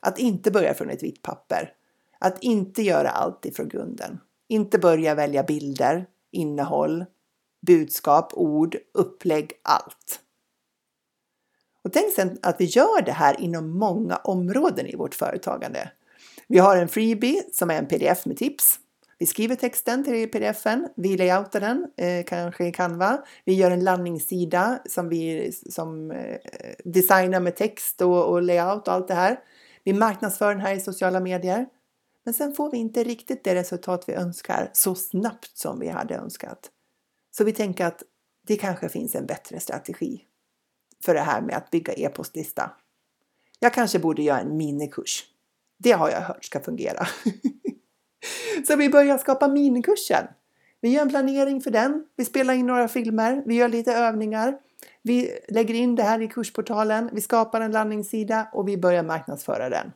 Att 0.01 0.19
inte 0.19 0.51
börja 0.51 0.75
från 0.75 0.91
ett 0.91 1.03
vitt 1.03 1.23
papper. 1.23 1.75
Att 2.23 2.43
inte 2.43 2.83
göra 2.83 3.11
allt 3.11 3.47
ifrån 3.47 3.69
grunden. 3.69 4.21
Inte 4.49 4.79
börja 4.79 5.15
välja 5.15 5.43
bilder, 5.43 6.07
innehåll, 6.33 7.05
budskap, 7.67 8.33
ord, 8.35 8.77
upplägg, 8.95 9.53
allt. 9.63 10.21
Och 11.85 11.93
tänk 11.93 12.15
sen 12.15 12.39
att 12.43 12.61
vi 12.61 12.65
gör 12.65 13.03
det 13.03 13.13
här 13.13 13.41
inom 13.41 13.79
många 13.79 14.17
områden 14.17 14.87
i 14.87 14.97
vårt 14.97 15.15
företagande. 15.15 15.91
Vi 16.49 16.59
har 16.59 16.77
en 16.77 16.89
freebie 16.89 17.43
som 17.53 17.71
är 17.71 17.79
en 17.79 17.87
pdf 17.87 18.27
med 18.27 18.37
tips. 18.37 18.79
Vi 19.19 19.27
skriver 19.27 19.57
texten 19.57 20.05
till 20.05 20.31
pdfen, 20.31 20.89
vi 20.97 21.17
layoutar 21.17 21.61
den, 21.61 21.87
eh, 21.97 22.25
kanske 22.25 22.67
i 22.67 22.73
Canva. 22.73 23.19
Vi 23.45 23.55
gör 23.55 23.71
en 23.71 23.85
landningssida 23.85 24.79
som 24.87 25.09
vi 25.09 25.53
som 25.53 26.11
eh, 26.11 26.37
designar 26.85 27.41
med 27.41 27.57
text 27.57 28.01
och, 28.01 28.27
och 28.27 28.43
layout 28.43 28.89
och 28.89 28.95
allt 28.95 29.09
det 29.09 29.15
här. 29.15 29.39
Vi 29.85 29.93
marknadsför 29.93 30.49
den 30.49 30.61
här 30.61 30.75
i 30.75 30.81
sociala 30.81 31.21
medier. 31.21 31.67
Men 32.25 32.35
sen 32.35 32.55
får 32.55 32.71
vi 32.71 32.79
inte 32.79 33.05
riktigt 33.05 33.45
det 33.45 33.55
resultat 33.55 34.05
vi 34.07 34.13
önskar 34.13 34.71
så 34.73 34.95
snabbt 34.95 35.57
som 35.59 35.81
vi 35.81 35.89
hade 35.89 36.15
önskat. 36.15 36.71
Så 37.31 37.45
vi 37.45 37.53
tänker 37.53 37.87
att 37.87 38.03
det 38.47 38.57
kanske 38.57 38.89
finns 38.89 39.15
en 39.15 39.27
bättre 39.27 39.61
strategi 39.61 40.25
för 41.05 41.15
det 41.15 41.21
här 41.21 41.41
med 41.41 41.57
att 41.57 41.71
bygga 41.71 41.93
e-postlista. 41.93 42.71
Jag 43.59 43.75
kanske 43.75 43.99
borde 43.99 44.23
göra 44.23 44.41
en 44.41 44.57
minikurs. 44.57 45.25
Det 45.79 45.93
har 45.93 46.11
jag 46.11 46.21
hört 46.21 46.45
ska 46.45 46.61
fungera. 46.61 47.07
Så 48.67 48.77
vi 48.77 48.89
börjar 48.89 49.19
skapa 49.19 49.49
minikursen. 49.49 50.27
Vi 50.81 50.89
gör 50.89 51.03
en 51.03 51.09
planering 51.09 51.61
för 51.61 51.71
den. 51.71 52.07
Vi 52.17 52.25
spelar 52.25 52.55
in 52.55 52.67
några 52.67 52.89
filmer. 52.89 53.43
Vi 53.47 53.55
gör 53.55 53.69
lite 53.69 53.93
övningar. 53.95 54.59
Vi 55.03 55.39
lägger 55.49 55.75
in 55.75 55.95
det 55.95 56.03
här 56.03 56.23
i 56.23 56.29
kursportalen. 56.29 57.11
Vi 57.13 57.21
skapar 57.21 57.61
en 57.61 57.73
landningssida 57.73 58.49
och 58.53 58.69
vi 58.69 58.79
börjar 58.79 59.03
marknadsföra 59.03 59.69
den. 59.69 59.93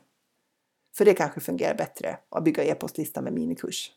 För 0.97 1.05
det 1.05 1.13
kanske 1.13 1.39
fungerar 1.39 1.75
bättre 1.75 2.17
att 2.29 2.43
bygga 2.43 2.63
e-postlista 2.63 3.21
med 3.21 3.33
minikurs. 3.33 3.91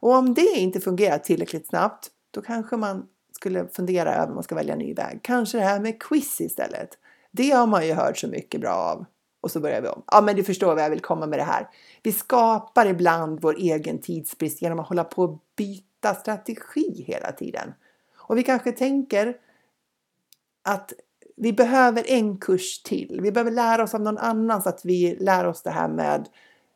Och 0.00 0.14
om 0.14 0.34
det 0.34 0.56
inte 0.56 0.80
fungerar 0.80 1.18
tillräckligt 1.18 1.66
snabbt, 1.66 2.10
då 2.30 2.42
kanske 2.42 2.76
man 2.76 3.06
skulle 3.32 3.68
fundera 3.68 4.14
över 4.14 4.28
om 4.28 4.34
man 4.34 4.44
ska 4.44 4.54
välja 4.54 4.72
en 4.72 4.78
ny 4.78 4.94
väg. 4.94 5.20
Kanske 5.22 5.58
det 5.58 5.64
här 5.64 5.80
med 5.80 6.02
quiz 6.02 6.40
istället. 6.40 6.88
Det 7.30 7.50
har 7.50 7.66
man 7.66 7.86
ju 7.86 7.92
hört 7.92 8.18
så 8.18 8.28
mycket 8.28 8.60
bra 8.60 8.70
av. 8.70 9.04
Och 9.40 9.50
så 9.50 9.60
börjar 9.60 9.80
vi 9.80 9.88
om. 9.88 10.02
Ja, 10.06 10.20
men 10.20 10.36
du 10.36 10.44
förstår 10.44 10.74
vad 10.74 10.84
jag 10.84 10.90
vill 10.90 11.00
komma 11.00 11.26
med 11.26 11.38
det 11.38 11.44
här. 11.44 11.68
Vi 12.02 12.12
skapar 12.12 12.86
ibland 12.86 13.40
vår 13.40 13.56
egen 13.58 14.00
tidsbrist 14.00 14.62
genom 14.62 14.78
att 14.78 14.88
hålla 14.88 15.04
på 15.04 15.22
och 15.22 15.44
byta 15.56 16.14
strategi 16.14 17.04
hela 17.06 17.32
tiden. 17.32 17.72
Och 18.16 18.38
vi 18.38 18.42
kanske 18.42 18.72
tänker 18.72 19.36
att 20.62 20.92
vi 21.40 21.52
behöver 21.52 22.10
en 22.10 22.38
kurs 22.38 22.82
till. 22.82 23.20
Vi 23.22 23.32
behöver 23.32 23.50
lära 23.50 23.82
oss 23.82 23.94
av 23.94 24.00
någon 24.00 24.18
annan 24.18 24.62
så 24.62 24.68
att 24.68 24.84
vi 24.84 25.16
lär 25.20 25.46
oss 25.46 25.62
det 25.62 25.70
här 25.70 25.88
med 25.88 26.28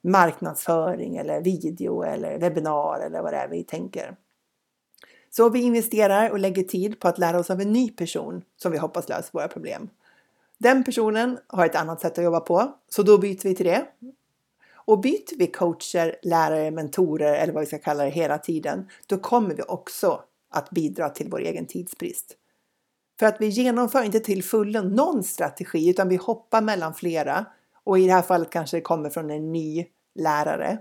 marknadsföring 0.02 1.16
eller 1.16 1.40
video 1.40 2.02
eller 2.02 2.38
webbinar 2.38 3.00
eller 3.00 3.22
vad 3.22 3.32
det 3.32 3.36
är 3.36 3.48
vi 3.48 3.64
tänker. 3.64 4.16
Så 5.30 5.48
vi 5.48 5.62
investerar 5.62 6.30
och 6.30 6.38
lägger 6.38 6.62
tid 6.62 7.00
på 7.00 7.08
att 7.08 7.18
lära 7.18 7.38
oss 7.38 7.50
av 7.50 7.60
en 7.60 7.72
ny 7.72 7.90
person 7.90 8.42
som 8.56 8.72
vi 8.72 8.78
hoppas 8.78 9.08
löser 9.08 9.32
våra 9.32 9.48
problem. 9.48 9.88
Den 10.58 10.84
personen 10.84 11.38
har 11.46 11.66
ett 11.66 11.76
annat 11.76 12.00
sätt 12.00 12.18
att 12.18 12.24
jobba 12.24 12.40
på, 12.40 12.72
så 12.88 13.02
då 13.02 13.18
byter 13.18 13.42
vi 13.42 13.54
till 13.54 13.66
det. 13.66 13.86
Och 14.84 15.00
byter 15.00 15.38
vi 15.38 15.46
coacher, 15.46 16.16
lärare, 16.22 16.70
mentorer 16.70 17.34
eller 17.34 17.52
vad 17.52 17.60
vi 17.60 17.66
ska 17.66 17.78
kalla 17.78 18.04
det 18.04 18.10
hela 18.10 18.38
tiden, 18.38 18.88
då 19.06 19.18
kommer 19.18 19.54
vi 19.54 19.62
också 19.62 20.22
att 20.50 20.70
bidra 20.70 21.08
till 21.08 21.28
vår 21.30 21.40
egen 21.40 21.66
tidsbrist. 21.66 22.36
För 23.22 23.26
att 23.26 23.40
vi 23.40 23.46
genomför 23.46 24.02
inte 24.02 24.20
till 24.20 24.44
fullo 24.44 24.82
någon 24.82 25.22
strategi 25.22 25.88
utan 25.88 26.08
vi 26.08 26.16
hoppar 26.16 26.60
mellan 26.60 26.94
flera 26.94 27.46
och 27.84 27.98
i 27.98 28.06
det 28.06 28.12
här 28.12 28.22
fallet 28.22 28.50
kanske 28.50 28.76
det 28.76 28.80
kommer 28.80 29.10
från 29.10 29.30
en 29.30 29.52
ny 29.52 29.86
lärare. 30.14 30.78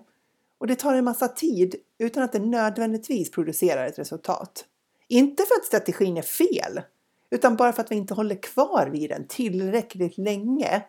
Och 0.57 0.67
det 0.67 0.75
tar 0.75 0.93
en 0.95 1.03
massa 1.03 1.27
tid 1.27 1.75
utan 1.97 2.23
att 2.23 2.31
det 2.31 2.39
nödvändigtvis 2.39 3.31
producerar 3.31 3.85
ett 3.87 3.99
resultat. 3.99 4.65
Inte 5.07 5.43
för 5.43 5.55
att 5.55 5.65
strategin 5.65 6.17
är 6.17 6.21
fel, 6.21 6.81
utan 7.29 7.55
bara 7.55 7.73
för 7.73 7.81
att 7.81 7.91
vi 7.91 7.95
inte 7.95 8.13
håller 8.13 8.35
kvar 8.35 8.89
vid 8.91 9.09
den 9.09 9.27
tillräckligt 9.27 10.17
länge 10.17 10.83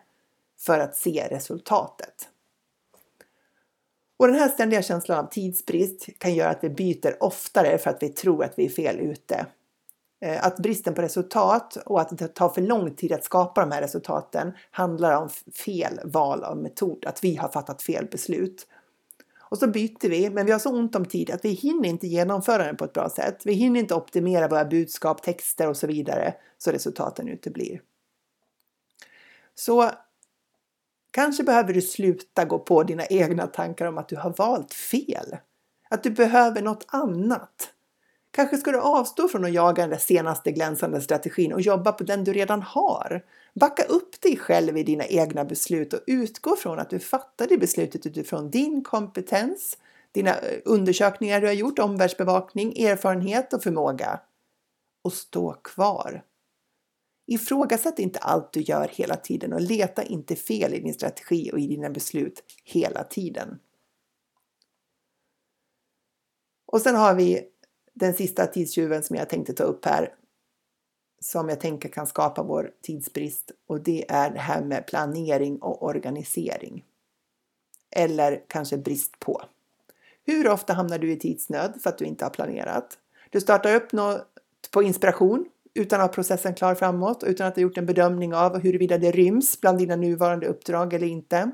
för 0.59 0.79
att 0.79 0.95
se 0.95 1.27
resultatet. 1.31 2.29
Och 4.17 4.27
den 4.27 4.35
här 4.35 4.49
ständiga 4.49 4.81
känslan 4.81 5.25
av 5.25 5.29
tidsbrist 5.29 6.09
kan 6.17 6.35
göra 6.35 6.49
att 6.49 6.63
vi 6.63 6.69
byter 6.69 7.23
oftare 7.23 7.77
för 7.77 7.89
att 7.89 8.03
vi 8.03 8.09
tror 8.09 8.43
att 8.43 8.53
vi 8.57 8.65
är 8.65 8.69
fel 8.69 8.99
ute. 8.99 9.45
Eh, 10.23 10.45
att 10.45 10.57
bristen 10.57 10.93
på 10.93 11.01
resultat 11.01 11.75
och 11.75 12.01
att 12.01 12.17
det 12.17 12.27
tar 12.27 12.49
för 12.49 12.61
lång 12.61 12.95
tid 12.95 13.11
att 13.11 13.23
skapa 13.23 13.61
de 13.61 13.71
här 13.71 13.81
resultaten 13.81 14.53
handlar 14.71 15.15
om 15.21 15.29
fel 15.65 15.99
val 16.03 16.43
av 16.43 16.57
metod, 16.57 17.05
att 17.05 17.23
vi 17.23 17.35
har 17.35 17.49
fattat 17.49 17.81
fel 17.81 18.07
beslut. 18.11 18.67
Och 19.39 19.57
så 19.57 19.67
byter 19.67 20.09
vi, 20.09 20.29
men 20.29 20.45
vi 20.45 20.51
har 20.51 20.59
så 20.59 20.69
ont 20.69 20.95
om 20.95 21.05
tid 21.05 21.31
att 21.31 21.45
vi 21.45 21.49
hinner 21.49 21.89
inte 21.89 22.07
genomföra 22.07 22.65
den 22.65 22.77
på 22.77 22.85
ett 22.85 22.93
bra 22.93 23.09
sätt. 23.09 23.41
Vi 23.45 23.53
hinner 23.53 23.79
inte 23.79 23.95
optimera 23.95 24.47
våra 24.47 24.65
budskap, 24.65 25.23
texter 25.23 25.69
och 25.69 25.77
så 25.77 25.87
vidare 25.87 26.33
så 26.57 26.71
resultaten 26.71 27.27
uteblir. 27.27 27.81
Så 29.55 29.91
kanske 31.11 31.43
behöver 31.43 31.73
du 31.73 31.81
sluta 31.81 32.45
gå 32.45 32.59
på 32.59 32.83
dina 32.83 33.05
egna 33.05 33.47
tankar 33.47 33.85
om 33.85 33.97
att 33.97 34.09
du 34.09 34.15
har 34.15 34.33
valt 34.37 34.73
fel. 34.73 35.37
Att 35.89 36.03
du 36.03 36.09
behöver 36.09 36.61
något 36.61 36.85
annat. 36.87 37.72
Kanske 38.35 38.57
ska 38.57 38.71
du 38.71 38.79
avstå 38.79 39.27
från 39.27 39.45
att 39.45 39.53
jaga 39.53 39.83
den 39.83 39.89
där 39.89 39.97
senaste 39.97 40.51
glänsande 40.51 41.01
strategin 41.01 41.53
och 41.53 41.61
jobba 41.61 41.91
på 41.91 42.03
den 42.03 42.23
du 42.23 42.33
redan 42.33 42.61
har. 42.61 43.25
Backa 43.53 43.83
upp 43.83 44.21
dig 44.21 44.37
själv 44.37 44.77
i 44.77 44.83
dina 44.83 45.05
egna 45.05 45.45
beslut 45.45 45.93
och 45.93 45.99
utgå 46.07 46.55
från 46.55 46.79
att 46.79 46.89
du 46.89 46.99
fattade 46.99 47.57
beslutet 47.57 48.05
utifrån 48.05 48.51
din 48.51 48.83
kompetens, 48.83 49.77
dina 50.11 50.29
eh, 50.29 50.59
undersökningar 50.65 51.41
du 51.41 51.47
har 51.47 51.53
gjort, 51.53 51.79
omvärldsbevakning, 51.79 52.83
erfarenhet 52.83 53.53
och 53.53 53.63
förmåga. 53.63 54.19
Och 55.01 55.13
stå 55.13 55.53
kvar. 55.53 56.23
Ifrågasätt 57.27 57.99
inte 57.99 58.19
allt 58.19 58.53
du 58.53 58.61
gör 58.61 58.87
hela 58.87 59.15
tiden 59.15 59.53
och 59.53 59.61
leta 59.61 60.03
inte 60.03 60.35
fel 60.35 60.73
i 60.73 60.79
din 60.79 60.93
strategi 60.93 61.51
och 61.53 61.59
i 61.59 61.67
dina 61.67 61.89
beslut 61.89 62.43
hela 62.63 63.03
tiden. 63.03 63.59
Och 66.65 66.81
sen 66.81 66.95
har 66.95 67.15
vi 67.15 67.49
den 67.93 68.13
sista 68.13 68.47
tidstjuven 68.47 69.03
som 69.03 69.15
jag 69.15 69.29
tänkte 69.29 69.53
ta 69.53 69.63
upp 69.63 69.85
här 69.85 70.13
som 71.23 71.49
jag 71.49 71.59
tänker 71.59 71.89
kan 71.89 72.07
skapa 72.07 72.43
vår 72.43 72.71
tidsbrist 72.81 73.51
och 73.67 73.83
det 73.83 74.11
är 74.11 74.29
det 74.29 74.39
här 74.39 74.61
med 74.61 74.87
planering 74.87 75.57
och 75.57 75.83
organisering. 75.83 76.85
Eller 77.95 78.43
kanske 78.47 78.77
brist 78.77 79.19
på. 79.19 79.41
Hur 80.25 80.49
ofta 80.49 80.73
hamnar 80.73 80.97
du 80.97 81.11
i 81.11 81.19
tidsnöd 81.19 81.73
för 81.83 81.89
att 81.89 81.97
du 81.97 82.05
inte 82.05 82.25
har 82.25 82.29
planerat? 82.29 82.97
Du 83.29 83.41
startar 83.41 83.75
upp 83.75 83.91
något 83.91 84.27
på 84.71 84.83
inspiration 84.83 85.45
utan 85.73 86.01
att 86.01 86.07
ha 86.07 86.13
processen 86.13 86.55
klar 86.55 86.75
framåt 86.75 87.23
och 87.23 87.29
utan 87.29 87.47
att 87.47 87.55
ha 87.55 87.61
gjort 87.61 87.77
en 87.77 87.85
bedömning 87.85 88.33
av 88.33 88.59
huruvida 88.59 88.97
det 88.97 89.11
ryms 89.11 89.61
bland 89.61 89.77
dina 89.77 89.95
nuvarande 89.95 90.47
uppdrag 90.47 90.93
eller 90.93 91.07
inte. 91.07 91.51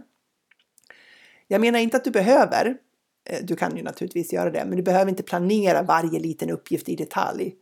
Jag 1.48 1.62
menar 1.62 1.80
inte 1.80 1.98
att 1.98 2.04
du 2.04 2.12
behöver, 2.12 2.78
Eh, 3.30 3.40
du 3.44 3.56
kan 3.56 3.78
ju 3.78 3.84
naturligtvis 3.84 4.34
göra 4.34 4.50
det, 4.50 4.66
men 4.66 4.78
du 4.78 4.84
behöver 4.84 5.10
inte 5.10 5.24
planera 5.24 5.82
varje 5.82 6.20
liten 6.20 6.50
uppgift 6.50 6.90
i 6.90 6.96
detalj. 6.96 7.56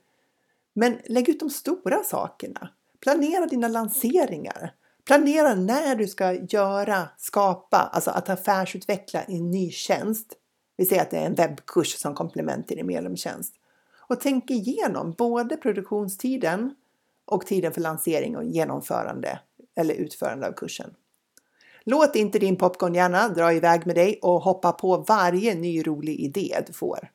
Men 0.74 0.98
lägg 1.06 1.30
ut 1.30 1.40
de 1.40 1.50
stora 1.50 2.04
sakerna. 2.04 2.70
Planera 3.02 3.46
dina 3.46 3.68
lanseringar. 3.68 4.74
Planera 5.06 5.56
när 5.56 5.96
du 5.96 6.08
ska 6.08 6.34
göra, 6.34 7.10
skapa, 7.18 7.78
alltså 7.78 8.12
att 8.12 8.30
affärsutveckla 8.30 9.22
en 9.22 9.52
ny 9.52 9.72
tjänst. 9.72 10.34
Vi 10.78 10.86
säger 10.86 11.02
att 11.02 11.12
det 11.12 11.18
är 11.18 11.26
en 11.26 11.36
webbkurs 11.36 11.96
som 11.96 12.16
komplement 12.16 12.68
till 12.68 12.78
din 12.78 12.88
medlemstjänst. 12.88 13.54
Och 14.10 14.20
tänk 14.20 14.52
igenom 14.52 15.12
både 15.18 15.58
produktionstiden 15.58 16.76
och 17.26 17.46
tiden 17.46 17.74
för 17.74 17.82
lansering 17.82 18.38
och 18.38 18.44
genomförande 18.44 19.40
eller 19.76 19.94
utförande 19.94 20.48
av 20.48 20.52
kursen. 20.52 20.94
Låt 21.90 22.16
inte 22.16 22.40
din 22.40 22.56
popcornhjärna 22.56 23.30
dra 23.30 23.54
iväg 23.54 23.86
med 23.88 23.96
dig 23.96 24.20
och 24.22 24.42
hoppa 24.42 24.72
på 24.72 24.98
varje 24.98 25.56
ny 25.56 25.84
rolig 25.84 26.20
idé 26.20 26.64
du 26.68 26.74
får. 26.74 27.12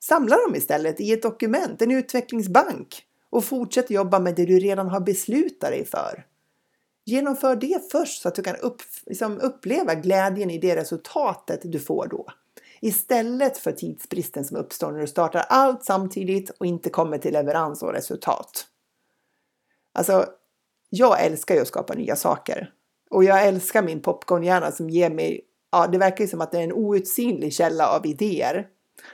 Samla 0.00 0.36
dem 0.36 0.54
istället 0.54 1.00
i 1.00 1.12
ett 1.12 1.22
dokument, 1.22 1.82
en 1.82 1.90
utvecklingsbank 1.90 3.02
och 3.30 3.44
fortsätt 3.44 3.90
jobba 3.90 4.18
med 4.18 4.34
det 4.34 4.44
du 4.44 4.58
redan 4.58 4.88
har 4.88 5.00
beslutat 5.00 5.70
dig 5.70 5.86
för. 5.86 6.26
Genomför 7.04 7.56
det 7.56 7.90
först 7.92 8.22
så 8.22 8.28
att 8.28 8.34
du 8.34 8.42
kan 8.42 8.56
upp, 8.56 8.82
liksom 9.06 9.40
uppleva 9.40 9.94
glädjen 9.94 10.50
i 10.50 10.58
det 10.58 10.76
resultatet 10.76 11.60
du 11.62 11.80
får 11.80 12.06
då. 12.06 12.26
Istället 12.80 13.58
för 13.58 13.72
tidsbristen 13.72 14.44
som 14.44 14.56
uppstår 14.56 14.92
när 14.92 15.00
du 15.00 15.06
startar 15.06 15.44
allt 15.48 15.84
samtidigt 15.84 16.50
och 16.50 16.66
inte 16.66 16.90
kommer 16.90 17.18
till 17.18 17.32
leverans 17.32 17.82
och 17.82 17.92
resultat. 17.92 18.66
Alltså, 19.92 20.26
jag 20.90 21.24
älskar 21.24 21.54
ju 21.54 21.60
att 21.60 21.68
skapa 21.68 21.94
nya 21.94 22.16
saker 22.16 22.72
och 23.10 23.24
jag 23.24 23.46
älskar 23.46 23.82
min 23.82 24.02
popcornhjärna 24.02 24.72
som 24.72 24.90
ger 24.90 25.10
mig, 25.10 25.40
ja 25.72 25.86
det 25.86 25.98
verkar 25.98 26.24
ju 26.24 26.28
som 26.28 26.40
att 26.40 26.52
det 26.52 26.58
är 26.58 26.64
en 26.64 26.72
outsinlig 26.72 27.52
källa 27.52 27.88
av 27.88 28.06
idéer. 28.06 28.68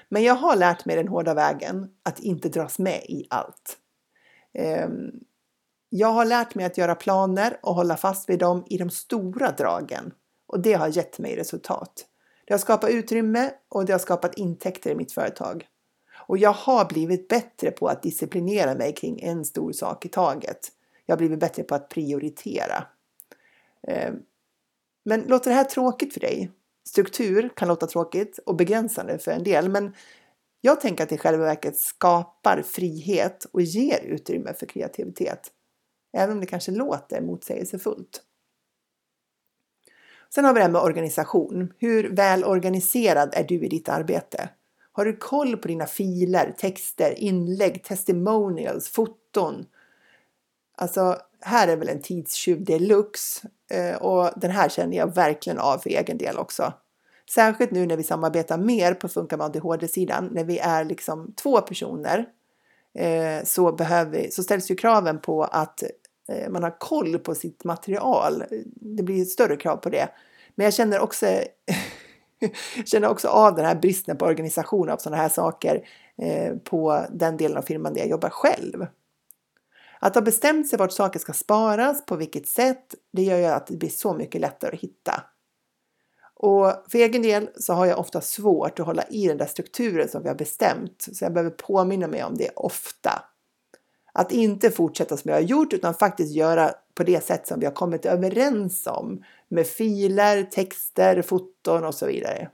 Men 0.09 0.23
jag 0.23 0.35
har 0.35 0.57
lärt 0.57 0.85
mig 0.85 0.97
den 0.97 1.09
hårda 1.09 1.35
vägen 1.35 1.89
att 2.03 2.21
inte 2.21 2.49
dras 2.49 2.79
med 2.79 3.05
i 3.09 3.27
allt. 3.31 3.79
Ehm, 4.55 5.11
jag 5.89 6.09
har 6.09 6.25
lärt 6.25 6.55
mig 6.55 6.65
att 6.65 6.79
göra 6.79 6.95
planer 6.95 7.59
och 7.63 7.75
hålla 7.75 7.97
fast 7.97 8.29
vid 8.29 8.39
dem 8.39 8.65
i 8.67 8.79
de 8.79 8.91
stora 8.91 9.51
dragen. 9.51 10.13
Och 10.47 10.61
det 10.61 10.73
har 10.73 10.89
gett 10.89 11.19
mig 11.19 11.37
resultat. 11.37 12.07
Det 12.47 12.55
har 12.55 12.59
skapat 12.59 12.91
utrymme 12.91 13.51
och 13.69 13.85
det 13.85 13.93
har 13.93 13.99
skapat 13.99 14.35
intäkter 14.35 14.91
i 14.91 14.95
mitt 14.95 15.13
företag. 15.13 15.67
Och 16.27 16.39
jag 16.39 16.53
har 16.53 16.85
blivit 16.85 17.29
bättre 17.29 17.71
på 17.71 17.87
att 17.87 18.03
disciplinera 18.03 18.75
mig 18.75 18.95
kring 18.95 19.21
en 19.23 19.45
stor 19.45 19.73
sak 19.73 20.07
i 20.07 20.09
taget. 20.09 20.69
Jag 21.07 21.13
har 21.13 21.19
blivit 21.19 21.41
bättre 21.41 21.63
på 21.63 21.75
att 21.75 21.89
prioritera. 21.89 22.85
Eh, 23.89 24.13
men 25.05 25.21
låter 25.21 25.51
det 25.51 25.57
här 25.57 25.65
tråkigt 25.65 26.13
för 26.13 26.21
dig? 26.21 26.51
Struktur 26.89 27.51
kan 27.57 27.69
låta 27.69 27.87
tråkigt 27.87 28.39
och 28.47 28.57
begränsande 28.57 29.19
för 29.19 29.31
en 29.31 29.45
del, 29.45 29.69
men 29.69 29.95
jag 30.61 30.81
tänker 30.81 31.03
att 31.03 31.09
det 31.09 31.15
i 31.15 31.19
själva 31.19 31.45
verket 31.45 31.77
skapar 31.77 32.63
frihet 32.63 33.45
och 33.45 33.63
ger 33.63 34.01
utrymme 34.05 34.55
för 34.55 34.67
kreativitet. 34.67 35.53
Även 36.17 36.35
om 36.35 36.41
det 36.41 36.47
kanske 36.47 36.73
låter 36.73 37.21
motsägelsefullt. 37.21 38.23
Sen 40.35 40.45
har 40.45 40.53
vi 40.53 40.59
det 40.59 40.65
här 40.65 40.73
med 40.73 40.81
organisation. 40.81 41.73
Hur 41.79 42.11
väl 42.11 42.45
organiserad 42.45 43.35
är 43.35 43.45
du 43.45 43.65
i 43.65 43.69
ditt 43.69 43.89
arbete? 43.89 44.49
Har 44.93 45.05
du 45.05 45.17
koll 45.17 45.57
på 45.57 45.69
dina 45.69 45.87
filer, 45.87 46.55
texter, 46.59 47.19
inlägg, 47.19 47.85
testimonials, 47.85 48.89
foton? 48.89 49.67
Alltså, 50.77 51.19
här 51.41 51.69
är 51.69 51.77
väl 51.77 51.89
en 51.89 52.03
tidstjuv 52.03 52.65
deluxe 52.65 53.49
Eh, 53.73 53.97
och 53.97 54.31
den 54.37 54.51
här 54.51 54.69
känner 54.69 54.97
jag 54.97 55.15
verkligen 55.15 55.59
av 55.59 55.79
för 55.79 55.91
egen 55.91 56.19
del 56.19 56.39
också. 56.39 56.73
Särskilt 57.31 57.71
nu 57.71 57.87
när 57.87 57.97
vi 57.97 58.03
samarbetar 58.03 58.59
mer 58.59 58.95
på 58.95 59.09
Funka 59.09 59.37
med 59.37 59.47
ADHD-sidan, 59.47 60.29
när 60.33 60.45
vi 60.45 60.59
är 60.59 60.85
liksom 60.85 61.35
två 61.43 61.61
personer 61.61 62.27
eh, 62.99 63.45
så, 63.45 63.73
behöver, 63.73 64.27
så 64.31 64.43
ställs 64.43 64.71
ju 64.71 64.75
kraven 64.75 65.21
på 65.21 65.45
att 65.45 65.83
eh, 66.29 66.51
man 66.51 66.63
har 66.63 66.79
koll 66.79 67.19
på 67.19 67.35
sitt 67.35 67.65
material. 67.65 68.45
Det 68.75 69.03
blir 69.03 69.25
större 69.25 69.57
krav 69.57 69.77
på 69.77 69.91
det. 69.91 70.09
Men 70.55 70.65
jag 70.65 70.75
känner 70.75 71.01
också, 71.01 71.27
känner 72.85 73.09
också 73.09 73.29
av 73.29 73.55
den 73.55 73.65
här 73.65 73.75
bristen 73.75 74.17
på 74.17 74.25
organisation 74.25 74.91
av 74.91 74.97
sådana 74.97 75.23
här 75.23 75.29
saker 75.29 75.89
eh, 76.23 76.57
på 76.57 77.07
den 77.11 77.37
delen 77.37 77.59
av 77.59 77.63
firman 77.63 77.95
där 77.95 78.01
jag 78.01 78.11
jobbar 78.11 78.31
själv. 78.31 78.87
Att 80.05 80.15
ha 80.15 80.23
bestämt 80.23 80.69
sig 80.69 80.79
vart 80.79 80.93
saker 80.93 81.19
ska 81.19 81.33
sparas, 81.33 82.07
på 82.07 82.17
vilket 82.17 82.49
sätt, 82.49 82.95
det 83.13 83.23
gör 83.23 83.39
ju 83.39 83.45
att 83.45 83.67
det 83.67 83.77
blir 83.77 83.89
så 83.89 84.15
mycket 84.15 84.41
lättare 84.41 84.75
att 84.75 84.81
hitta. 84.81 85.23
Och 86.35 86.73
för 86.89 86.99
egen 86.99 87.23
del 87.23 87.49
så 87.57 87.73
har 87.73 87.87
jag 87.87 87.99
ofta 87.99 88.21
svårt 88.21 88.81
att 88.81 88.87
hålla 88.87 89.03
i 89.03 89.29
den 89.29 89.39
där 89.39 89.47
strukturen 89.47 90.09
som 90.09 90.23
vi 90.23 90.29
har 90.29 90.37
bestämt, 90.37 91.09
så 91.13 91.25
jag 91.25 91.33
behöver 91.33 91.51
påminna 91.51 92.07
mig 92.07 92.25
om 92.25 92.37
det 92.37 92.51
ofta. 92.57 93.23
Att 94.13 94.33
inte 94.33 94.71
fortsätta 94.71 95.17
som 95.17 95.29
jag 95.29 95.37
har 95.37 95.43
gjort 95.43 95.73
utan 95.73 95.95
faktiskt 95.95 96.35
göra 96.35 96.75
på 96.95 97.03
det 97.03 97.25
sätt 97.25 97.47
som 97.47 97.61
vi 97.61 97.67
har 97.67 97.73
kommit 97.73 98.07
överens 98.07 98.87
om 98.87 99.25
med 99.49 99.67
filer, 99.67 100.43
texter, 100.43 101.23
foton 101.23 101.85
och 101.85 101.95
så 101.95 102.07
vidare. 102.07 102.51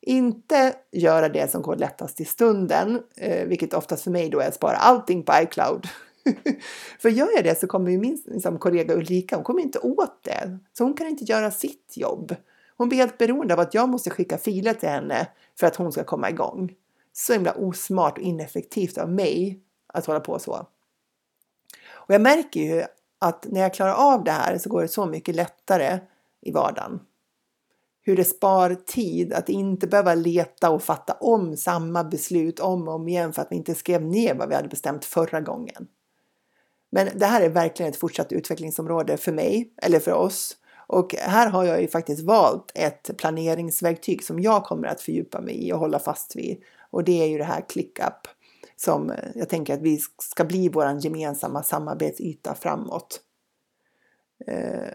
Inte 0.00 0.74
göra 0.92 1.28
det 1.28 1.50
som 1.50 1.62
går 1.62 1.76
lättast 1.76 2.20
i 2.20 2.24
stunden, 2.24 3.02
eh, 3.16 3.46
vilket 3.46 3.74
oftast 3.74 4.04
för 4.04 4.10
mig 4.10 4.30
då 4.30 4.40
är 4.40 4.48
att 4.48 4.54
spara 4.54 4.76
allting 4.76 5.22
på 5.22 5.32
iCloud 5.42 5.88
För 6.98 7.08
gör 7.08 7.28
jag 7.34 7.44
det 7.44 7.60
så 7.60 7.66
kommer 7.66 7.90
ju 7.90 7.98
min 7.98 8.22
liksom, 8.26 8.58
kollega 8.58 8.94
Ulrika, 8.94 9.36
hon 9.36 9.44
kommer 9.44 9.62
inte 9.62 9.78
åt 9.78 10.22
det. 10.22 10.58
Så 10.72 10.84
hon 10.84 10.94
kan 10.94 11.06
inte 11.06 11.24
göra 11.24 11.50
sitt 11.50 11.96
jobb. 11.96 12.34
Hon 12.76 12.88
blir 12.88 12.98
helt 12.98 13.18
beroende 13.18 13.54
av 13.54 13.60
att 13.60 13.74
jag 13.74 13.88
måste 13.88 14.10
skicka 14.10 14.38
filer 14.38 14.74
till 14.74 14.88
henne 14.88 15.28
för 15.58 15.66
att 15.66 15.76
hon 15.76 15.92
ska 15.92 16.04
komma 16.04 16.30
igång. 16.30 16.72
Så 17.12 17.32
himla 17.32 17.52
osmart 17.52 18.18
och 18.18 18.24
ineffektivt 18.24 18.98
av 18.98 19.12
mig 19.12 19.60
att 19.86 20.06
hålla 20.06 20.20
på 20.20 20.38
så. 20.38 20.66
Och 21.92 22.14
jag 22.14 22.20
märker 22.20 22.60
ju 22.60 22.84
att 23.18 23.46
när 23.50 23.60
jag 23.60 23.74
klarar 23.74 23.94
av 23.94 24.24
det 24.24 24.30
här 24.30 24.58
så 24.58 24.70
går 24.70 24.82
det 24.82 24.88
så 24.88 25.06
mycket 25.06 25.34
lättare 25.34 25.98
i 26.40 26.52
vardagen. 26.52 27.00
Hur 28.02 28.16
det 28.16 28.24
spar 28.24 28.74
tid 28.74 29.32
att 29.32 29.48
inte 29.48 29.86
behöva 29.86 30.14
leta 30.14 30.70
och 30.70 30.82
fatta 30.82 31.12
om 31.12 31.56
samma 31.56 32.04
beslut 32.04 32.60
om 32.60 32.88
och 32.88 32.94
om 32.94 33.08
igen 33.08 33.32
för 33.32 33.42
att 33.42 33.52
vi 33.52 33.56
inte 33.56 33.74
skrev 33.74 34.04
ner 34.04 34.34
vad 34.34 34.48
vi 34.48 34.54
hade 34.54 34.68
bestämt 34.68 35.04
förra 35.04 35.40
gången. 35.40 35.88
Men 36.90 37.08
det 37.18 37.26
här 37.26 37.40
är 37.40 37.48
verkligen 37.48 37.92
ett 37.92 37.98
fortsatt 37.98 38.32
utvecklingsområde 38.32 39.16
för 39.16 39.32
mig 39.32 39.72
eller 39.82 40.00
för 40.00 40.12
oss. 40.12 40.56
Och 40.86 41.14
här 41.18 41.48
har 41.48 41.64
jag 41.64 41.82
ju 41.82 41.88
faktiskt 41.88 42.22
valt 42.22 42.72
ett 42.74 43.10
planeringsverktyg 43.16 44.24
som 44.24 44.40
jag 44.40 44.64
kommer 44.64 44.88
att 44.88 45.00
fördjupa 45.00 45.40
mig 45.40 45.68
i 45.68 45.72
och 45.72 45.78
hålla 45.78 45.98
fast 45.98 46.36
vid. 46.36 46.62
Och 46.90 47.04
det 47.04 47.22
är 47.22 47.26
ju 47.26 47.38
det 47.38 47.44
här 47.44 47.64
ClickUp 47.68 48.28
som 48.76 49.14
jag 49.34 49.48
tänker 49.48 49.74
att 49.74 49.82
vi 49.82 50.00
ska 50.18 50.44
bli 50.44 50.68
vår 50.68 51.04
gemensamma 51.04 51.62
samarbetsyta 51.62 52.54
framåt. 52.54 53.20
Eh, 54.46 54.88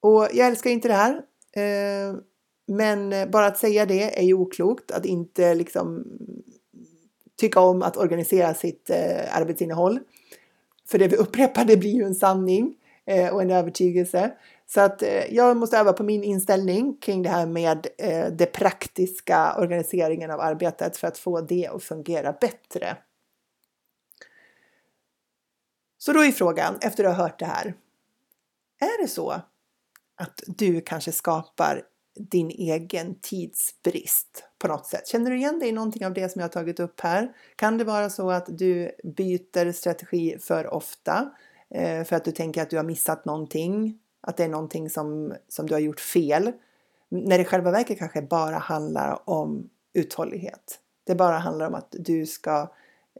och 0.00 0.28
jag 0.32 0.46
älskar 0.46 0.70
inte 0.70 0.88
det 0.88 0.94
här. 0.94 1.22
Eh, 1.52 2.14
men 2.66 3.30
bara 3.30 3.46
att 3.46 3.58
säga 3.58 3.86
det 3.86 4.18
är 4.18 4.22
ju 4.24 4.34
oklokt, 4.34 4.90
att 4.90 5.06
inte 5.06 5.54
liksom 5.54 6.04
tycka 7.36 7.60
om 7.60 7.82
att 7.82 7.96
organisera 7.96 8.54
sitt 8.54 8.90
eh, 8.90 9.36
arbetsinnehåll. 9.36 9.98
För 10.90 10.98
det 10.98 11.08
vi 11.08 11.16
upprepar, 11.16 11.64
det 11.64 11.76
blir 11.76 11.94
ju 11.94 12.04
en 12.04 12.14
sanning 12.14 12.76
eh, 13.06 13.34
och 13.34 13.42
en 13.42 13.50
övertygelse. 13.50 14.32
Så 14.66 14.80
att 14.80 15.02
eh, 15.02 15.34
jag 15.34 15.56
måste 15.56 15.78
öva 15.78 15.92
på 15.92 16.02
min 16.02 16.24
inställning 16.24 16.96
kring 16.96 17.22
det 17.22 17.28
här 17.28 17.46
med 17.46 17.86
eh, 17.98 18.26
det 18.26 18.46
praktiska 18.46 19.54
organiseringen 19.58 20.30
av 20.30 20.40
arbetet 20.40 20.96
för 20.96 21.08
att 21.08 21.18
få 21.18 21.40
det 21.40 21.66
att 21.66 21.82
fungera 21.82 22.32
bättre. 22.32 22.96
Så 25.98 26.12
då 26.12 26.24
är 26.24 26.32
frågan, 26.32 26.78
efter 26.80 27.04
att 27.04 27.16
ha 27.16 27.22
hört 27.22 27.38
det 27.38 27.46
här, 27.46 27.74
är 28.80 29.02
det 29.02 29.08
så 29.08 29.30
att 30.16 30.42
du 30.46 30.80
kanske 30.80 31.12
skapar 31.12 31.82
din 32.30 32.50
egen 32.50 33.14
tidsbrist 33.20 34.44
på 34.58 34.68
något 34.68 34.86
sätt? 34.86 35.08
Känner 35.08 35.30
du 35.30 35.36
igen 35.36 35.58
dig 35.58 35.68
i 35.68 35.72
någonting 35.72 36.06
av 36.06 36.14
det 36.14 36.28
som 36.28 36.40
jag 36.40 36.44
har 36.44 36.52
tagit 36.52 36.80
upp 36.80 37.00
här? 37.00 37.32
Kan 37.56 37.78
det 37.78 37.84
vara 37.84 38.10
så 38.10 38.30
att 38.30 38.46
du 38.58 38.90
byter 39.04 39.72
strategi 39.72 40.36
för 40.40 40.74
ofta 40.74 41.30
eh, 41.70 42.04
för 42.04 42.16
att 42.16 42.24
du 42.24 42.32
tänker 42.32 42.62
att 42.62 42.70
du 42.70 42.76
har 42.76 42.84
missat 42.84 43.24
någonting 43.24 43.98
att 44.20 44.36
det 44.36 44.44
är 44.44 44.48
någonting 44.48 44.90
som, 44.90 45.34
som 45.48 45.66
du 45.66 45.74
har 45.74 45.80
gjort 45.80 46.00
fel. 46.00 46.52
När 47.08 47.38
det 47.38 47.42
i 47.42 47.44
själva 47.44 47.70
verket 47.70 47.98
kanske 47.98 48.22
bara 48.22 48.58
handlar 48.58 49.30
om 49.30 49.70
uthållighet. 49.92 50.78
Det 51.04 51.14
bara 51.14 51.38
handlar 51.38 51.66
om 51.66 51.74
att 51.74 51.94
du 51.98 52.26
ska 52.26 52.72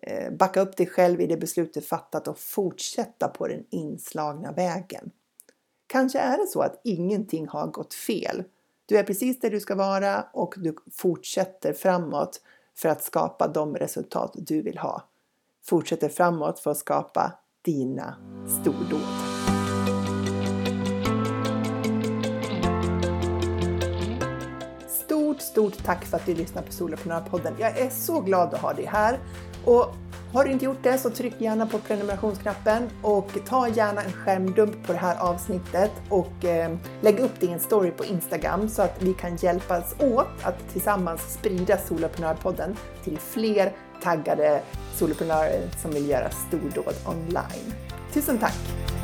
eh, 0.03 0.33
backa 0.33 0.61
upp 0.61 0.77
dig 0.77 0.87
själv 0.87 1.21
i 1.21 1.27
det 1.27 1.37
beslut 1.37 1.75
du 1.75 1.81
fattat 1.81 2.29
och 2.29 2.39
fortsätta 2.39 3.29
på 3.29 3.49
den 3.49 3.65
inslagna 3.71 4.53
vägen. 4.53 5.11
Kanske 5.87 6.19
är 6.19 6.39
det 6.39 6.47
så 6.47 6.61
att 6.61 6.81
ingenting 6.85 7.49
har 7.49 7.67
gått 7.67 7.95
fel. 7.95 8.45
Du 8.91 8.99
är 8.99 9.03
precis 9.03 9.41
där 9.41 9.51
du 9.51 9.61
ska 9.61 9.75
vara 9.75 10.27
och 10.33 10.55
du 10.57 10.77
fortsätter 10.93 11.73
framåt 11.73 12.41
för 12.77 12.89
att 12.89 13.03
skapa 13.03 13.49
de 13.49 13.77
resultat 13.77 14.33
du 14.35 14.63
vill 14.63 14.79
ha. 14.79 15.09
Fortsätter 15.65 16.09
framåt 16.09 16.59
för 16.59 16.71
att 16.71 16.79
skapa 16.79 17.33
dina 17.63 18.17
stordåd. 18.47 19.40
Stort 25.51 25.85
tack 25.85 26.05
för 26.05 26.17
att 26.17 26.27
du 26.27 26.35
lyssnar 26.35 26.63
på 26.63 26.73
Soloprenörpodden. 26.73 27.55
Jag 27.59 27.79
är 27.79 27.91
så 27.91 28.21
glad 28.21 28.55
att 28.55 28.61
ha 28.61 28.73
dig 28.73 28.85
här. 28.85 29.19
Och 29.65 29.95
har 30.33 30.45
du 30.45 30.51
inte 30.51 30.65
gjort 30.65 30.83
det 30.83 30.99
så 30.99 31.11
tryck 31.11 31.35
gärna 31.39 31.67
på 31.67 31.79
prenumerationsknappen 31.79 32.91
och 33.03 33.29
ta 33.47 33.69
gärna 33.69 34.03
en 34.03 34.13
skärmdump 34.13 34.87
på 34.87 34.93
det 34.93 34.99
här 34.99 35.19
avsnittet 35.19 35.91
och 36.09 36.45
eh, 36.45 36.77
lägg 37.01 37.19
upp 37.19 37.33
det 37.41 37.47
i 37.47 37.53
en 37.53 37.61
story 37.61 37.91
på 37.91 38.05
Instagram 38.05 38.69
så 38.69 38.83
att 38.83 39.03
vi 39.03 39.15
kan 39.15 39.37
hjälpas 39.37 39.95
åt 40.01 40.29
att 40.43 40.69
tillsammans 40.73 41.33
sprida 41.33 41.79
Soloprenörpodden 41.79 42.77
till 43.05 43.19
fler 43.19 43.73
taggade 44.03 44.63
soloprenörer 44.95 45.63
som 45.83 45.91
vill 45.91 46.09
göra 46.09 46.31
stordåd 46.31 46.95
online. 47.07 47.75
Tusen 48.13 48.39
tack! 48.39 49.00